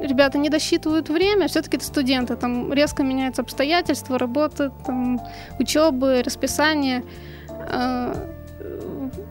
ребята 0.00 0.38
не 0.38 0.48
досчитывают 0.48 1.08
время, 1.08 1.48
все-таки 1.48 1.76
это 1.76 1.86
студенты, 1.86 2.36
там 2.36 2.72
резко 2.72 3.02
меняются 3.02 3.42
обстоятельства, 3.42 4.18
работы, 4.18 4.70
там, 4.86 5.20
учебы, 5.58 6.22
расписание. 6.24 7.04
Э, 7.48 8.14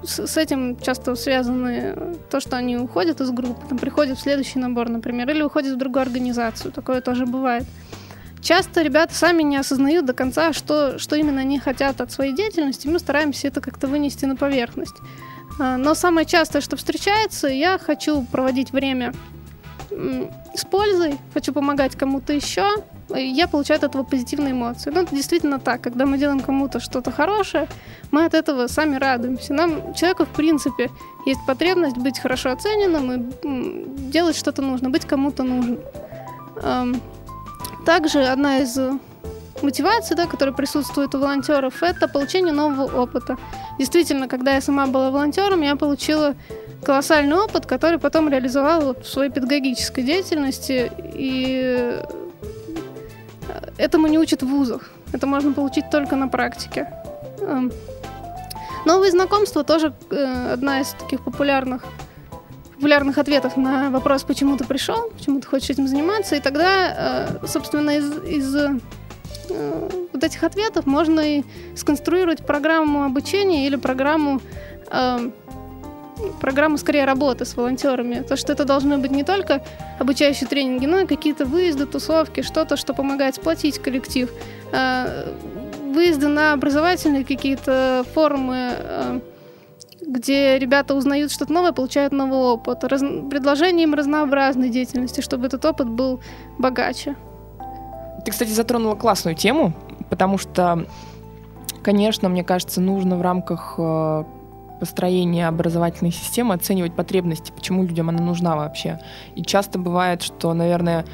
с 0.04 0.38
этим 0.38 0.80
часто 0.80 1.16
связаны 1.16 2.16
то, 2.30 2.40
что 2.40 2.56
они 2.58 2.78
уходят 2.78 3.20
из 3.22 3.32
группы, 3.32 3.68
там 3.68 3.78
приходят 3.78 4.18
в 4.18 4.22
следующий 4.22 4.60
набор, 4.60 4.90
например, 4.90 5.30
или 5.30 5.42
уходят 5.42 5.74
в 5.74 5.78
другую 5.78 6.04
организацию, 6.04 6.72
такое 6.72 7.02
тоже 7.02 7.26
бывает. 7.26 7.66
Часто 8.42 8.82
ребята 8.82 9.14
сами 9.14 9.44
не 9.44 9.58
осознают 9.58 10.06
до 10.06 10.14
конца, 10.14 10.54
что, 10.54 11.00
что 11.00 11.16
именно 11.16 11.42
они 11.42 11.60
хотят 11.60 12.00
от 12.02 12.12
своей 12.12 12.34
деятельности, 12.34 12.88
мы 12.88 13.00
стараемся 13.00 13.48
это 13.48 13.62
как-то 13.62 13.88
вынести 13.88 14.26
на 14.26 14.36
поверхность. 14.36 14.96
А, 15.60 15.78
но 15.78 15.96
самое 15.96 16.26
частое, 16.26 16.62
что 16.62 16.76
встречается, 16.78 17.48
я 17.48 17.78
хочу 17.78 18.24
проводить 18.24 18.72
время 18.72 19.14
с 19.90 20.66
пользой, 20.66 21.18
хочу 21.34 21.54
помогать 21.54 21.96
кому-то 21.96 22.34
еще, 22.34 22.68
я 23.16 23.48
получаю 23.48 23.78
от 23.78 23.86
этого 23.86 24.04
позитивные 24.04 24.52
эмоции. 24.52 24.92
Ну, 24.92 25.02
это 25.02 25.16
действительно 25.16 25.60
так. 25.60 25.82
Когда 25.82 26.06
мы 26.06 26.18
делаем 26.18 26.42
кому-то 26.42 26.82
что-то 26.82 27.10
хорошее, 27.10 27.68
мы 28.12 28.26
от 28.26 28.34
этого 28.34 28.68
сами 28.68 28.98
радуемся. 28.98 29.54
Нам, 29.54 29.94
человеку, 29.94 30.26
в 30.26 30.30
принципе, 30.30 30.90
есть 31.26 31.40
потребность 31.48 31.98
быть 31.98 32.20
хорошо 32.20 32.52
оцененным 32.52 33.12
и 33.12 34.12
делать 34.12 34.36
что-то 34.36 34.62
нужно, 34.62 34.90
быть 34.90 35.06
кому-то 35.06 35.44
нужен. 35.44 35.80
Также 37.86 38.26
одна 38.26 38.60
из 38.60 38.78
мотиваций, 39.64 40.16
да, 40.16 40.26
которая 40.26 40.54
присутствует 40.56 41.14
у 41.16 41.20
волонтеров, 41.20 41.82
это 41.84 42.08
получение 42.08 42.54
нового 42.54 43.02
опыта. 43.02 43.38
Действительно, 43.80 44.28
когда 44.28 44.56
я 44.56 44.62
сама 44.62 44.88
была 44.88 45.12
волонтером, 45.12 45.62
я 45.62 45.76
получила 45.76 46.36
колоссальный 46.84 47.36
опыт, 47.36 47.66
который 47.66 48.00
потом 48.00 48.30
реализовала 48.30 48.94
в 48.94 49.08
своей 49.08 49.32
педагогической 49.32 50.04
деятельности. 50.04 50.92
И 51.14 52.02
этому 53.78 54.08
не 54.08 54.20
учат 54.20 54.44
в 54.44 54.48
вузах. 54.48 54.90
Это 55.14 55.28
можно 55.28 55.54
получить 55.54 55.90
только 55.90 56.16
на 56.16 56.28
практике. 56.28 56.88
Эм, 57.40 57.72
новые 58.86 59.12
знакомства 59.12 59.64
тоже 59.64 59.94
э, 60.10 60.54
одна 60.54 60.82
из 60.82 60.90
таких 60.90 61.24
популярных 61.24 61.84
популярных 62.76 63.18
ответов 63.18 63.58
на 63.58 63.90
вопрос, 63.90 64.24
почему 64.24 64.56
ты 64.56 64.64
пришел, 64.64 65.10
почему 65.10 65.40
ты 65.40 65.48
хочешь 65.48 65.72
этим 65.72 65.88
заниматься. 65.88 66.36
И 66.36 66.40
тогда, 66.40 67.40
э, 67.42 67.48
собственно, 67.48 67.98
из, 67.98 68.24
из 68.24 68.56
э, 68.56 68.80
вот 69.50 70.24
этих 70.24 70.44
ответов 70.44 70.86
можно 70.86 71.20
и 71.20 71.44
сконструировать 71.76 72.46
программу 72.46 73.04
обучения 73.04 73.68
или 73.68 73.76
программу 73.76 74.42
эм, 74.92 75.34
программу 76.40 76.78
скорее 76.78 77.06
работы 77.06 77.46
с 77.46 77.56
волонтерами. 77.56 78.24
То, 78.28 78.36
что 78.36 78.54
это 78.54 78.66
должны 78.66 78.98
быть 78.98 79.12
не 79.12 79.24
только 79.24 79.64
обучающие 80.00 80.48
тренинги, 80.48 80.86
но 80.86 81.00
и 81.00 81.06
какие-то 81.06 81.46
выезды, 81.46 81.86
тусовки, 81.86 82.42
что-то, 82.42 82.78
что 82.78 82.94
помогает 82.94 83.36
сплотить 83.36 83.80
коллектив. 83.80 84.30
А, 84.72 85.34
выезды 85.94 86.28
на 86.28 86.54
образовательные 86.54 87.26
какие-то 87.26 88.06
формы, 88.14 88.72
а, 88.72 89.22
где 90.02 90.58
ребята 90.58 90.96
узнают 90.96 91.32
что-то 91.32 91.52
новое, 91.52 91.72
получают 91.72 92.14
новый 92.14 92.40
опыт. 92.40 92.84
Раз... 92.84 93.02
Предложение 93.02 93.84
им 93.84 93.94
разнообразной 93.94 94.70
деятельности, 94.70 95.22
чтобы 95.22 95.48
этот 95.48 95.66
опыт 95.66 95.88
был 95.88 96.22
богаче. 96.58 97.16
Ты, 98.28 98.32
кстати, 98.32 98.50
затронула 98.50 98.96
классную 98.96 99.38
тему, 99.38 99.72
потому 100.10 100.38
что, 100.38 100.86
конечно, 101.82 102.28
мне 102.28 102.44
кажется, 102.44 102.82
нужно 102.82 103.16
в 103.16 103.22
рамках 103.22 103.76
э, 103.78 104.26
построения 104.82 105.48
образовательной 105.48 106.12
системы 106.12 106.54
оценивать 106.54 106.94
потребности, 106.94 107.54
почему 107.56 107.84
людям 107.84 108.10
она 108.10 108.22
нужна 108.22 108.58
вообще. 108.58 109.00
И 109.36 109.44
часто 109.44 109.80
бывает, 109.80 110.24
что, 110.24 110.54
наверное, 110.54 111.06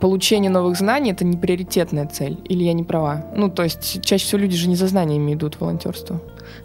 получение 0.00 0.50
новых 0.50 0.78
знаний 0.78 1.10
это 1.10 1.26
не 1.26 1.36
приоритетная 1.36 2.06
цель, 2.06 2.40
или 2.48 2.64
я 2.64 2.72
не 2.72 2.82
права? 2.82 3.26
Ну, 3.36 3.50
то 3.50 3.62
есть 3.62 4.02
чаще 4.02 4.24
всего 4.24 4.40
люди 4.40 4.56
же 4.56 4.70
не 4.70 4.74
за 4.74 4.86
знаниями 4.86 5.34
идут 5.34 5.56
в 5.56 5.60
волонтерство. 5.60 6.18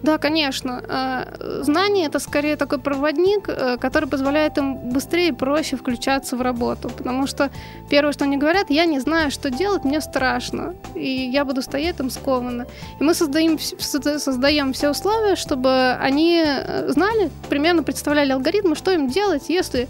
Да, 0.03 0.17
конечно. 0.17 0.83
А, 0.87 1.61
знание 1.61 2.07
это 2.07 2.19
скорее 2.19 2.55
такой 2.55 2.79
проводник, 2.79 3.49
э, 3.49 3.77
который 3.77 4.09
позволяет 4.09 4.57
им 4.57 4.89
быстрее 4.89 5.29
и 5.29 5.31
проще 5.31 5.77
включаться 5.77 6.35
в 6.35 6.41
работу. 6.41 6.89
Потому 6.89 7.27
что 7.27 7.49
первое, 7.89 8.13
что 8.13 8.25
они 8.25 8.37
говорят, 8.37 8.69
я 8.69 8.85
не 8.85 8.99
знаю, 8.99 9.31
что 9.31 9.49
делать, 9.49 9.83
мне 9.83 10.01
страшно. 10.01 10.75
И 10.95 11.09
я 11.09 11.45
буду 11.45 11.61
стоять 11.61 11.97
там 11.97 12.09
скованно. 12.09 12.67
И 12.99 13.03
мы 13.03 13.13
создаем, 13.13 13.59
создаем 13.59 14.73
все 14.73 14.89
условия, 14.89 15.35
чтобы 15.35 15.93
они 15.93 16.43
э, 16.45 16.89
знали, 16.89 17.29
примерно 17.49 17.83
представляли 17.83 18.31
алгоритмы, 18.31 18.75
что 18.75 18.91
им 18.91 19.09
делать, 19.09 19.49
если 19.49 19.87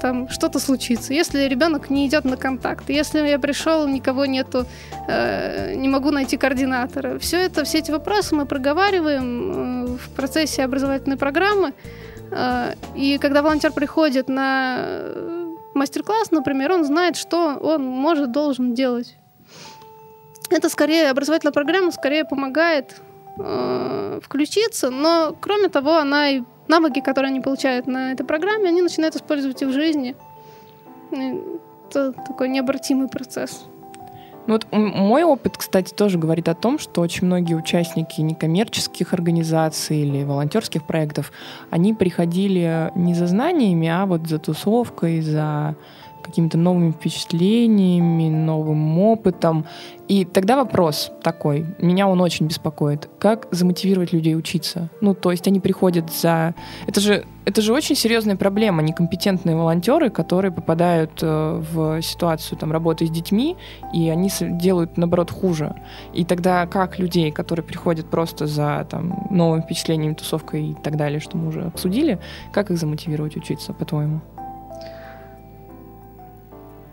там 0.00 0.28
что-то 0.28 0.58
случится, 0.58 1.14
если 1.14 1.48
ребенок 1.48 1.90
не 1.90 2.06
идет 2.06 2.24
на 2.24 2.36
контакт, 2.36 2.90
если 2.90 3.26
я 3.28 3.38
пришел, 3.38 3.86
никого 3.86 4.26
нету, 4.26 4.66
э, 5.08 5.74
не 5.74 5.88
могу 5.88 6.10
найти 6.10 6.36
координатора. 6.36 7.18
Все 7.18 7.38
это, 7.38 7.64
все 7.64 7.78
эти 7.78 7.90
вопросы 7.90 8.34
мы 8.34 8.46
проговариваем 8.46 9.52
э, 9.52 9.86
в 9.96 10.10
процессе 10.10 10.64
образовательной 10.64 11.16
программы. 11.16 11.72
Э, 12.30 12.74
и 12.96 13.18
когда 13.18 13.42
волонтер 13.42 13.72
приходит 13.72 14.28
на 14.28 14.86
мастер-класс, 15.74 16.30
например, 16.30 16.72
он 16.72 16.84
знает, 16.84 17.16
что 17.16 17.56
он 17.60 17.84
может, 17.84 18.32
должен 18.32 18.74
делать. 18.74 19.16
Это 20.50 20.68
скорее, 20.68 21.10
образовательная 21.10 21.52
программа 21.52 21.92
скорее 21.92 22.24
помогает 22.24 23.00
э, 23.38 24.20
включиться, 24.22 24.90
но 24.90 25.36
кроме 25.40 25.68
того, 25.68 25.96
она 25.96 26.30
и 26.30 26.42
навыки, 26.68 27.00
которые 27.00 27.30
они 27.30 27.40
получают 27.40 27.86
на 27.86 28.12
этой 28.12 28.24
программе, 28.24 28.68
они 28.68 28.82
начинают 28.82 29.16
использовать 29.16 29.62
и 29.62 29.66
в 29.66 29.72
жизни. 29.72 30.16
Это 31.90 32.12
такой 32.12 32.48
необратимый 32.48 33.08
процесс. 33.08 33.66
Ну 34.46 34.54
вот 34.54 34.66
мой 34.72 35.22
опыт, 35.22 35.56
кстати, 35.56 35.94
тоже 35.94 36.18
говорит 36.18 36.48
о 36.48 36.54
том, 36.54 36.78
что 36.80 37.00
очень 37.00 37.26
многие 37.26 37.54
участники 37.54 38.20
некоммерческих 38.20 39.12
организаций 39.12 39.98
или 39.98 40.24
волонтерских 40.24 40.84
проектов, 40.84 41.30
они 41.70 41.94
приходили 41.94 42.90
не 42.96 43.14
за 43.14 43.28
знаниями, 43.28 43.86
а 43.88 44.04
вот 44.06 44.26
за 44.26 44.38
тусовкой, 44.38 45.20
за 45.20 45.76
какими-то 46.32 46.56
новыми 46.56 46.92
впечатлениями, 46.92 48.30
новым 48.30 48.98
опытом. 48.98 49.66
И 50.08 50.24
тогда 50.24 50.56
вопрос 50.56 51.12
такой, 51.22 51.66
меня 51.78 52.08
он 52.08 52.20
очень 52.22 52.46
беспокоит. 52.46 53.08
Как 53.18 53.48
замотивировать 53.50 54.12
людей 54.12 54.34
учиться? 54.34 54.88
Ну, 55.02 55.14
то 55.14 55.30
есть 55.30 55.46
они 55.46 55.60
приходят 55.60 56.10
за... 56.10 56.54
Это 56.86 57.00
же, 57.00 57.24
это 57.44 57.60
же 57.60 57.74
очень 57.74 57.94
серьезная 57.94 58.36
проблема. 58.36 58.82
Некомпетентные 58.82 59.54
волонтеры, 59.56 60.08
которые 60.08 60.52
попадают 60.52 61.18
э, 61.22 61.62
в 61.72 62.00
ситуацию 62.00 62.58
там, 62.58 62.72
работы 62.72 63.06
с 63.06 63.10
детьми, 63.10 63.56
и 63.92 64.08
они 64.08 64.30
делают, 64.40 64.96
наоборот, 64.96 65.30
хуже. 65.30 65.76
И 66.14 66.24
тогда 66.24 66.66
как 66.66 66.98
людей, 66.98 67.30
которые 67.30 67.64
приходят 67.64 68.06
просто 68.06 68.46
за 68.46 68.86
там, 68.90 69.26
новым 69.30 69.62
впечатлением, 69.62 70.14
тусовкой 70.14 70.70
и 70.70 70.74
так 70.74 70.96
далее, 70.96 71.20
что 71.20 71.36
мы 71.36 71.48
уже 71.48 71.62
обсудили, 71.62 72.18
как 72.52 72.70
их 72.70 72.78
замотивировать 72.78 73.36
учиться, 73.36 73.74
по-твоему? 73.74 74.22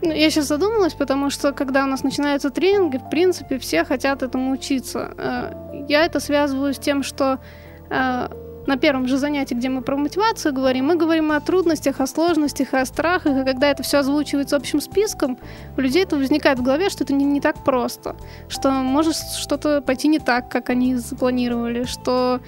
Ну, 0.01 0.11
я 0.11 0.29
сейчас 0.29 0.47
задумалась, 0.47 0.93
потому 0.93 1.29
что 1.29 1.51
когда 1.51 1.83
у 1.83 1.87
нас 1.87 2.03
начинаются 2.03 2.49
тренинги, 2.49 2.97
в 2.97 3.09
принципе, 3.09 3.57
все 3.57 3.83
хотят 3.83 4.23
этому 4.23 4.51
учиться. 4.51 5.13
Э, 5.17 5.85
я 5.89 6.05
это 6.05 6.19
связываю 6.19 6.73
с 6.73 6.79
тем, 6.79 7.03
что 7.03 7.39
э, 7.89 8.29
на 8.69 8.77
первом 8.77 9.07
же 9.07 9.17
занятии, 9.17 9.55
где 9.55 9.67
мы 9.67 9.81
про 9.81 9.97
мотивацию 9.97 10.53
говорим, 10.53 10.85
мы 10.85 10.95
говорим 10.95 11.31
о 11.31 11.39
трудностях, 11.41 11.99
о 11.99 12.07
сложностях, 12.07 12.73
о 12.73 12.85
страхах, 12.85 13.35
и 13.35 13.43
когда 13.43 13.71
это 13.71 13.83
все 13.83 13.97
озвучивается 13.97 14.55
общим 14.55 14.79
списком, 14.79 15.37
у 15.75 15.81
людей 15.81 16.03
это 16.03 16.15
возникает 16.15 16.59
в 16.59 16.63
голове, 16.63 16.89
что 16.89 17.03
это 17.03 17.13
не, 17.13 17.25
не 17.25 17.41
так 17.41 17.63
просто, 17.63 18.15
что 18.47 18.71
может 18.71 19.15
что-то 19.15 19.81
пойти 19.81 20.07
не 20.07 20.19
так, 20.19 20.49
как 20.49 20.69
они 20.69 20.95
запланировали, 20.95 21.83
что 21.83 22.39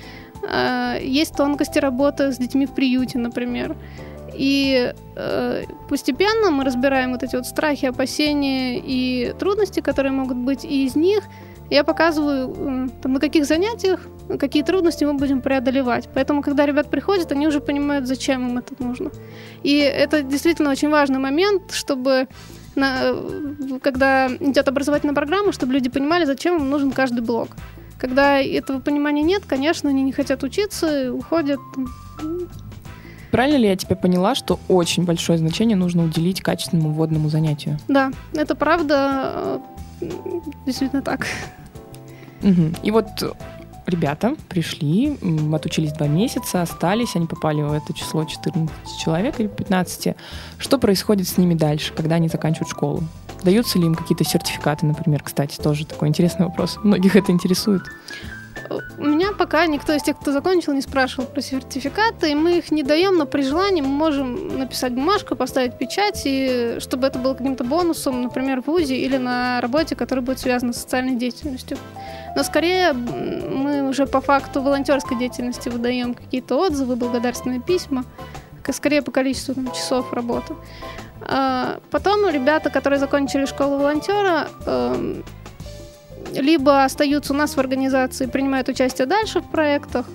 э, 0.47 0.99
есть 1.01 1.35
тонкости 1.35 1.79
работы 1.79 2.31
с 2.31 2.37
детьми 2.37 2.65
в 2.65 2.71
приюте, 2.71 3.17
например. 3.17 3.75
И 4.33 4.93
э, 5.15 5.63
постепенно 5.89 6.51
мы 6.51 6.63
разбираем 6.63 7.11
вот 7.11 7.23
эти 7.23 7.35
вот 7.35 7.45
страхи, 7.45 7.85
опасения 7.85 8.79
и 8.79 9.33
трудности, 9.37 9.79
которые 9.81 10.11
могут 10.11 10.37
быть, 10.37 10.65
и 10.65 10.85
из 10.85 10.95
них 10.95 11.23
я 11.69 11.83
показываю, 11.85 12.49
э, 12.49 12.89
там, 13.01 13.13
на 13.13 13.19
каких 13.19 13.45
занятиях, 13.45 14.01
какие 14.39 14.61
трудности 14.61 15.05
мы 15.05 15.13
будем 15.13 15.41
преодолевать. 15.41 16.09
Поэтому, 16.13 16.41
когда 16.41 16.65
ребят 16.65 16.89
приходят, 16.89 17.31
они 17.31 17.47
уже 17.47 17.61
понимают, 17.61 18.07
зачем 18.07 18.49
им 18.49 18.57
это 18.57 18.75
нужно. 18.79 19.11
И 19.63 19.77
это 19.77 20.21
действительно 20.21 20.69
очень 20.69 20.89
важный 20.89 21.19
момент, 21.19 21.71
чтобы 21.71 22.27
на, 22.75 23.15
когда 23.81 24.27
идет 24.27 24.67
образовательная 24.67 25.15
программа, 25.15 25.51
чтобы 25.51 25.73
люди 25.73 25.89
понимали, 25.89 26.25
зачем 26.25 26.57
им 26.57 26.69
нужен 26.69 26.91
каждый 26.91 27.21
блок. 27.21 27.49
Когда 27.97 28.41
этого 28.41 28.79
понимания 28.79 29.21
нет, 29.21 29.43
конечно, 29.47 29.89
они 29.89 30.03
не 30.03 30.11
хотят 30.11 30.43
учиться, 30.43 31.13
уходят, 31.13 31.59
Правильно 33.31 33.57
ли 33.57 33.67
я 33.67 33.75
тебя 33.75 33.95
поняла, 33.95 34.35
что 34.35 34.59
очень 34.67 35.05
большое 35.05 35.37
значение 35.37 35.77
нужно 35.77 36.03
уделить 36.03 36.41
качественному 36.41 36.91
водному 36.91 37.29
занятию? 37.29 37.79
Да, 37.87 38.11
это 38.33 38.55
правда 38.55 39.61
э, 40.01 40.09
действительно 40.65 41.01
так. 41.01 41.25
Угу. 42.43 42.73
И 42.83 42.91
вот 42.91 43.07
ребята 43.87 44.35
пришли, 44.49 45.17
отучились 45.53 45.93
два 45.93 46.07
месяца, 46.07 46.61
остались, 46.61 47.15
они 47.15 47.27
попали 47.27 47.61
в 47.61 47.71
это 47.71 47.93
число 47.93 48.25
14 48.25 48.69
человек 48.99 49.39
или 49.39 49.47
15. 49.47 50.15
Что 50.57 50.77
происходит 50.77 51.27
с 51.27 51.37
ними 51.37 51.53
дальше, 51.53 51.93
когда 51.93 52.15
они 52.15 52.27
заканчивают 52.27 52.69
школу? 52.69 53.03
Даются 53.43 53.79
ли 53.79 53.85
им 53.85 53.95
какие-то 53.95 54.23
сертификаты, 54.23 54.85
например, 54.85 55.23
кстати, 55.23 55.57
тоже 55.57 55.85
такой 55.85 56.09
интересный 56.09 56.45
вопрос. 56.45 56.77
Многих 56.83 57.15
это 57.15 57.31
интересует. 57.31 57.81
Пока 59.51 59.65
никто 59.65 59.91
из 59.91 60.01
тех, 60.01 60.17
кто 60.17 60.31
закончил, 60.31 60.71
не 60.71 60.81
спрашивал 60.81 61.27
про 61.27 61.41
сертификаты, 61.41 62.31
и 62.31 62.35
мы 62.35 62.59
их 62.59 62.71
не 62.71 62.83
даем, 62.83 63.17
но 63.17 63.25
при 63.25 63.41
желании 63.41 63.81
мы 63.81 63.89
можем 63.89 64.57
написать 64.57 64.93
бумажку, 64.93 65.35
поставить 65.35 65.77
печать, 65.77 66.21
и 66.23 66.77
чтобы 66.79 67.07
это 67.07 67.19
было 67.19 67.33
каким-то 67.33 67.65
бонусом, 67.65 68.21
например, 68.21 68.61
в 68.61 68.67
ВУЗе 68.67 68.95
или 68.95 69.17
на 69.17 69.59
работе, 69.59 69.97
которая 69.97 70.23
будет 70.23 70.39
связана 70.39 70.71
с 70.71 70.77
социальной 70.77 71.15
деятельностью. 71.15 71.77
Но 72.33 72.43
скорее 72.43 72.93
мы 72.93 73.89
уже 73.89 74.05
по 74.05 74.21
факту 74.21 74.61
волонтерской 74.61 75.17
деятельности 75.17 75.67
выдаем 75.67 76.13
какие-то 76.13 76.55
отзывы, 76.55 76.95
благодарственные 76.95 77.59
письма, 77.59 78.05
скорее 78.71 79.01
по 79.01 79.11
количеству 79.11 79.53
там, 79.53 79.69
часов 79.73 80.13
работы. 80.13 80.55
А 81.23 81.81
потом 81.91 82.29
ребята, 82.29 82.69
которые 82.69 82.99
закончили 82.99 83.45
школу 83.45 83.79
волонтера, 83.79 84.47
эм, 84.65 85.25
либо 86.33 86.83
остаются 86.83 87.33
у 87.33 87.35
нас 87.35 87.55
в 87.55 87.59
организации, 87.59 88.25
принимают 88.25 88.69
участие 88.69 89.07
дальше 89.07 89.41
в 89.41 89.45
проектах, 89.45 90.05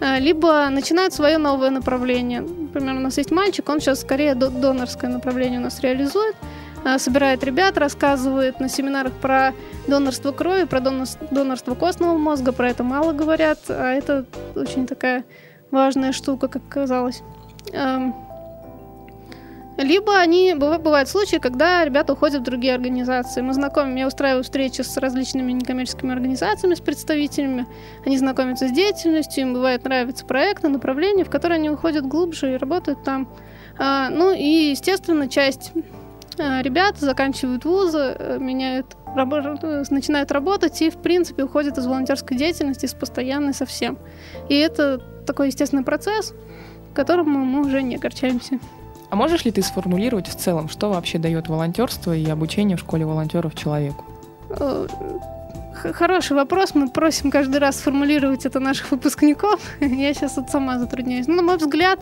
э, 0.00 0.18
либо 0.18 0.68
начинают 0.70 1.14
свое 1.14 1.38
новое 1.38 1.70
направление. 1.70 2.40
Например, 2.40 2.96
у 2.96 3.00
нас 3.00 3.18
есть 3.18 3.30
мальчик, 3.30 3.68
он 3.68 3.80
сейчас 3.80 4.00
скорее 4.00 4.34
донорское 4.34 5.10
направление 5.10 5.60
у 5.60 5.62
нас 5.62 5.80
реализует, 5.80 6.36
э, 6.84 6.98
собирает 6.98 7.44
ребят, 7.44 7.78
рассказывает 7.78 8.60
на 8.60 8.68
семинарах 8.68 9.12
про 9.12 9.52
донорство 9.86 10.32
крови, 10.32 10.64
про 10.64 10.80
донорство 10.80 11.74
костного 11.74 12.16
мозга, 12.16 12.52
про 12.52 12.70
это 12.70 12.82
мало 12.82 13.12
говорят, 13.12 13.58
а 13.68 13.92
это 13.92 14.24
очень 14.54 14.86
такая 14.86 15.24
важная 15.70 16.12
штука, 16.12 16.48
как 16.48 16.62
казалось. 16.68 17.22
Либо 19.80 20.18
они, 20.18 20.52
бывают 20.54 21.08
случаи, 21.08 21.36
когда 21.36 21.82
ребята 21.86 22.12
уходят 22.12 22.42
в 22.42 22.44
другие 22.44 22.74
организации. 22.74 23.40
Мы 23.40 23.54
знакомим, 23.54 23.96
я 23.96 24.06
устраиваю 24.06 24.44
встречи 24.44 24.82
с 24.82 24.94
различными 24.98 25.52
некоммерческими 25.52 26.12
организациями, 26.12 26.74
с 26.74 26.80
представителями. 26.80 27.66
Они 28.04 28.18
знакомятся 28.18 28.68
с 28.68 28.72
деятельностью, 28.72 29.44
им 29.44 29.54
бывает 29.54 29.84
нравятся 29.84 30.26
проекты, 30.26 30.68
направления, 30.68 31.24
в 31.24 31.30
которые 31.30 31.56
они 31.56 31.70
уходят 31.70 32.06
глубже 32.06 32.52
и 32.52 32.56
работают 32.58 33.02
там. 33.04 33.26
А, 33.78 34.10
ну 34.10 34.34
и, 34.34 34.70
естественно, 34.70 35.28
часть 35.28 35.72
а, 36.38 36.60
ребят 36.60 36.98
заканчивают 36.98 37.64
вузы, 37.64 38.16
э, 38.18 38.36
меняют, 38.38 38.98
начинают 39.16 40.30
работать 40.30 40.82
и, 40.82 40.90
в 40.90 40.98
принципе, 40.98 41.44
уходят 41.44 41.78
из 41.78 41.86
волонтерской 41.86 42.36
деятельности 42.36 42.84
с 42.84 42.92
постоянной 42.92 43.54
совсем. 43.54 43.96
И 44.50 44.56
это 44.56 44.98
такой 45.26 45.46
естественный 45.46 45.84
процесс, 45.84 46.34
которому 46.92 47.46
мы 47.46 47.62
уже 47.62 47.80
не 47.82 47.96
огорчаемся. 47.96 48.60
А 49.10 49.16
можешь 49.16 49.44
ли 49.44 49.50
ты 49.50 49.60
сформулировать 49.62 50.28
в 50.28 50.36
целом, 50.36 50.68
что 50.68 50.88
вообще 50.90 51.18
дает 51.18 51.48
волонтерство 51.48 52.16
и 52.16 52.24
обучение 52.30 52.76
в 52.76 52.80
школе 52.80 53.04
волонтеров 53.04 53.56
человеку? 53.56 54.04
Э, 54.50 54.86
хороший 55.92 56.36
вопрос. 56.36 56.74
Мы 56.74 56.88
просим 56.88 57.32
каждый 57.32 57.58
раз 57.58 57.78
сформулировать 57.78 58.46
это 58.46 58.60
наших 58.60 58.92
выпускников. 58.92 59.60
Я 59.80 60.14
сейчас 60.14 60.36
вот 60.36 60.50
сама 60.50 60.78
затрудняюсь. 60.78 61.26
Но, 61.26 61.34
на 61.34 61.42
мой 61.42 61.56
взгляд, 61.56 61.98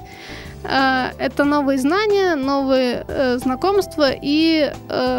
э, 0.65 1.11
это 1.19 1.45
новые 1.45 1.79
знания, 1.79 2.37
новые 2.37 3.07
э, 3.09 3.39
знакомства 3.39 4.11
и 4.11 4.73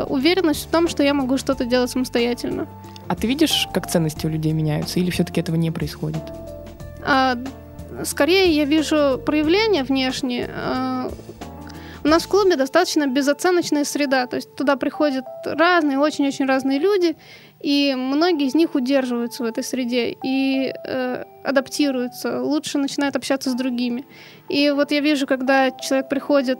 уверенность 0.09 0.65
в 0.65 0.69
том, 0.69 0.87
что 0.87 1.03
я 1.03 1.13
могу 1.13 1.37
что-то 1.37 1.65
делать 1.65 1.89
самостоятельно. 1.89 2.67
А 3.07 3.15
ты 3.15 3.27
видишь, 3.27 3.67
как 3.73 3.89
ценности 3.89 4.27
у 4.27 4.29
людей 4.29 4.53
меняются, 4.53 4.99
или 4.99 5.09
все-таки 5.09 5.41
этого 5.41 5.55
не 5.55 5.71
происходит? 5.71 6.21
А, 7.03 7.37
скорее 8.03 8.55
я 8.55 8.65
вижу 8.65 9.19
проявления 9.25 9.83
внешние. 9.83 10.49
У 12.09 12.11
нас 12.11 12.23
в 12.23 12.27
клубе 12.27 12.55
достаточно 12.55 13.05
безоценочная 13.05 13.83
среда, 13.83 14.25
то 14.25 14.37
есть 14.37 14.55
туда 14.55 14.77
приходят 14.77 15.25
разные, 15.45 15.99
очень-очень 15.99 16.45
разные 16.47 16.79
люди, 16.79 17.15
и 17.59 17.93
многие 17.95 18.47
из 18.47 18.55
них 18.55 18.73
удерживаются 18.73 19.43
в 19.43 19.45
этой 19.45 19.63
среде 19.63 20.17
и 20.23 20.73
э, 20.73 21.23
адаптируются, 21.43 22.41
лучше 22.41 22.79
начинают 22.79 23.15
общаться 23.15 23.51
с 23.51 23.53
другими. 23.53 24.07
И 24.49 24.71
вот 24.71 24.89
я 24.89 25.01
вижу, 25.01 25.27
когда 25.27 25.69
человек 25.69 26.09
приходит 26.09 26.57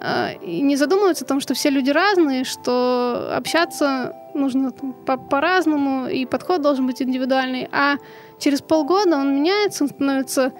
э, 0.00 0.34
и 0.42 0.60
не 0.62 0.74
задумывается 0.74 1.24
о 1.24 1.28
том, 1.28 1.38
что 1.38 1.54
все 1.54 1.70
люди 1.70 1.90
разные, 1.90 2.42
что 2.42 3.36
общаться 3.36 4.16
нужно 4.34 4.72
по- 4.72 5.16
по-разному, 5.16 6.08
и 6.08 6.26
подход 6.26 6.60
должен 6.60 6.88
быть 6.88 7.00
индивидуальный, 7.00 7.68
а 7.70 7.98
через 8.40 8.60
полгода 8.60 9.16
он 9.16 9.36
меняется, 9.36 9.84
он 9.84 9.90
становится 9.90 10.52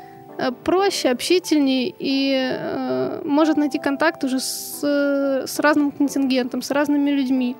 проще, 0.64 1.10
общительнее 1.10 1.94
и 1.98 2.32
э, 2.34 3.22
может 3.24 3.56
найти 3.56 3.78
контакт 3.78 4.24
уже 4.24 4.40
с, 4.40 4.80
с 5.46 5.58
разным 5.58 5.92
контингентом, 5.92 6.62
с 6.62 6.70
разными 6.70 7.10
людьми. 7.10 7.56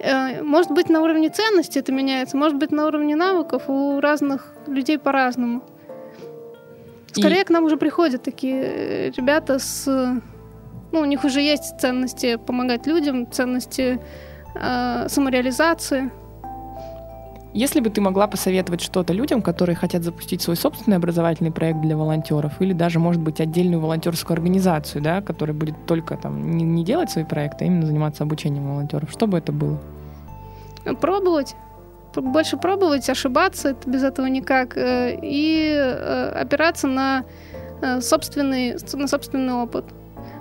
Э, 0.00 0.42
может 0.42 0.70
быть, 0.70 0.88
на 0.88 1.00
уровне 1.00 1.28
ценностей 1.28 1.80
это 1.80 1.92
меняется, 1.92 2.36
может 2.36 2.58
быть, 2.58 2.72
на 2.72 2.86
уровне 2.86 3.16
навыков 3.16 3.64
у 3.68 4.00
разных 4.00 4.54
людей 4.66 4.98
по-разному. 4.98 5.62
Скорее 7.12 7.42
и... 7.42 7.44
к 7.44 7.50
нам 7.50 7.64
уже 7.64 7.76
приходят 7.76 8.22
такие 8.22 8.62
э, 8.62 9.10
ребята 9.10 9.58
с... 9.58 9.86
Ну, 10.92 11.00
у 11.00 11.04
них 11.04 11.24
уже 11.24 11.40
есть 11.40 11.80
ценности 11.80 12.36
помогать 12.36 12.86
людям, 12.86 13.30
ценности 13.30 14.00
э, 14.54 15.08
самореализации. 15.08 16.10
Если 17.54 17.78
бы 17.78 17.88
ты 17.88 18.00
могла 18.00 18.26
посоветовать 18.26 18.80
что-то 18.80 19.12
людям, 19.12 19.40
которые 19.40 19.76
хотят 19.76 20.02
запустить 20.02 20.42
свой 20.42 20.56
собственный 20.56 20.96
образовательный 20.96 21.52
проект 21.52 21.80
для 21.80 21.96
волонтеров, 21.96 22.60
или 22.60 22.72
даже, 22.72 22.98
может 22.98 23.22
быть, 23.22 23.40
отдельную 23.40 23.80
волонтерскую 23.80 24.34
организацию, 24.34 25.00
да, 25.00 25.22
которая 25.22 25.54
будет 25.54 25.86
только 25.86 26.16
там 26.16 26.56
не, 26.56 26.64
не 26.64 26.84
делать 26.84 27.10
свои 27.10 27.24
проекты, 27.24 27.64
а 27.64 27.66
именно 27.68 27.86
заниматься 27.86 28.24
обучением 28.24 28.68
волонтеров, 28.68 29.10
что 29.12 29.28
бы 29.28 29.38
это 29.38 29.52
было? 29.52 29.78
Пробовать 31.00 31.54
больше 32.20 32.56
пробовать, 32.56 33.08
ошибаться, 33.08 33.70
это 33.70 33.88
без 33.90 34.02
этого 34.02 34.26
никак, 34.26 34.76
э, 34.76 35.18
и 35.22 35.74
э, 35.76 36.28
опираться 36.42 36.86
на 36.86 37.24
э, 37.80 38.00
собственный, 38.00 38.76
на 38.92 39.08
собственный 39.08 39.54
опыт. 39.54 39.84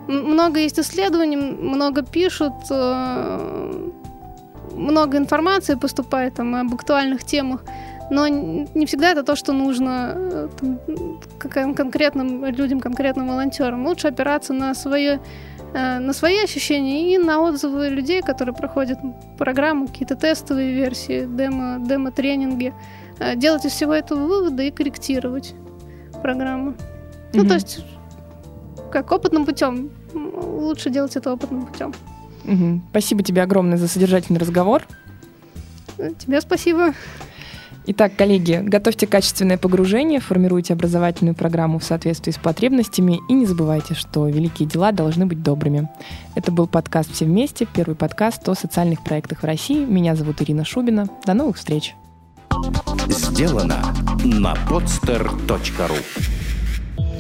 Много 0.08 0.60
есть 0.60 0.80
исследований, 0.80 1.38
много 1.38 2.04
пишут, 2.04 2.54
много 4.76 5.18
информации 5.18 5.76
поступает 5.76 6.36
там, 6.36 6.56
об 6.56 6.74
актуальных 6.74 7.24
темах, 7.24 7.64
но 8.10 8.28
не 8.28 8.86
всегда 8.86 9.12
это 9.12 9.24
то, 9.24 9.36
что 9.36 9.54
нужно 9.54 10.14
э, 10.16 10.50
там, 10.60 11.74
конкретным 11.74 12.46
людям, 12.46 12.80
конкретным 12.80 13.28
волонтерам. 13.28 13.86
Лучше 13.88 14.08
опираться 14.08 14.54
на 14.54 14.76
свои, 14.76 15.18
э, 15.74 16.00
на 16.00 16.14
свои 16.14 16.44
ощущения 16.44 17.14
и 17.14 17.18
на 17.18 17.40
отзывы 17.40 17.90
людей, 17.90 18.22
которые 18.22 18.54
проходят 18.54 19.00
программу, 19.38 19.88
какие-то 19.88 20.16
тестовые 20.16 20.74
версии, 20.74 21.26
демо, 21.26 21.80
демо-тренинги. 21.80 22.74
Э, 23.20 23.36
делать 23.36 23.66
из 23.66 23.72
всего 23.72 23.94
этого 23.94 24.28
выводы 24.28 24.68
и 24.68 24.72
корректировать 24.72 25.56
программу. 26.22 26.72
Mm-hmm. 26.72 26.76
Ну, 27.34 27.48
то 27.48 27.54
есть, 27.54 27.86
как 28.92 29.12
опытным 29.12 29.46
путем. 29.46 29.90
Лучше 30.14 30.90
делать 30.90 31.16
это 31.16 31.34
опытным 31.34 31.66
путем. 31.66 31.94
Угу. 32.46 32.82
Спасибо 32.92 33.24
тебе 33.24 33.42
огромное 33.42 33.78
за 33.78 33.88
содержательный 33.88 34.40
разговор. 34.40 34.84
Тебе 36.20 36.42
спасибо. 36.42 36.94
Итак, 37.86 38.14
коллеги, 38.16 38.62
готовьте 38.64 39.08
качественное 39.08 39.58
погружение, 39.58 40.22
формируйте 40.22 40.74
образовательную 40.74 41.36
программу 41.36 41.80
в 41.80 41.84
соответствии 41.84 42.32
с 42.32 42.38
потребностями 42.38 43.20
и 43.28 43.34
не 43.34 43.46
забывайте, 43.46 43.94
что 43.94 44.28
великие 44.30 44.70
дела 44.70 44.94
должны 44.94 45.26
быть 45.26 45.44
добрыми. 45.44 45.90
Это 46.34 46.52
был 46.52 46.68
подкаст 46.68 47.12
«Все 47.12 47.26
вместе», 47.26 47.66
первый 47.66 47.96
подкаст 47.96 48.48
о 48.48 48.56
социальных 48.56 49.04
проектах 49.04 49.42
в 49.42 49.46
России. 49.46 49.84
Меня 49.84 50.16
зовут 50.16 50.42
Ирина 50.42 50.64
Шубина. 50.64 51.08
До 51.26 51.34
новых 51.34 51.58
встреч. 51.58 51.94
Сделано 53.10 53.84
на 54.24 54.54
podster.ru 54.70 56.43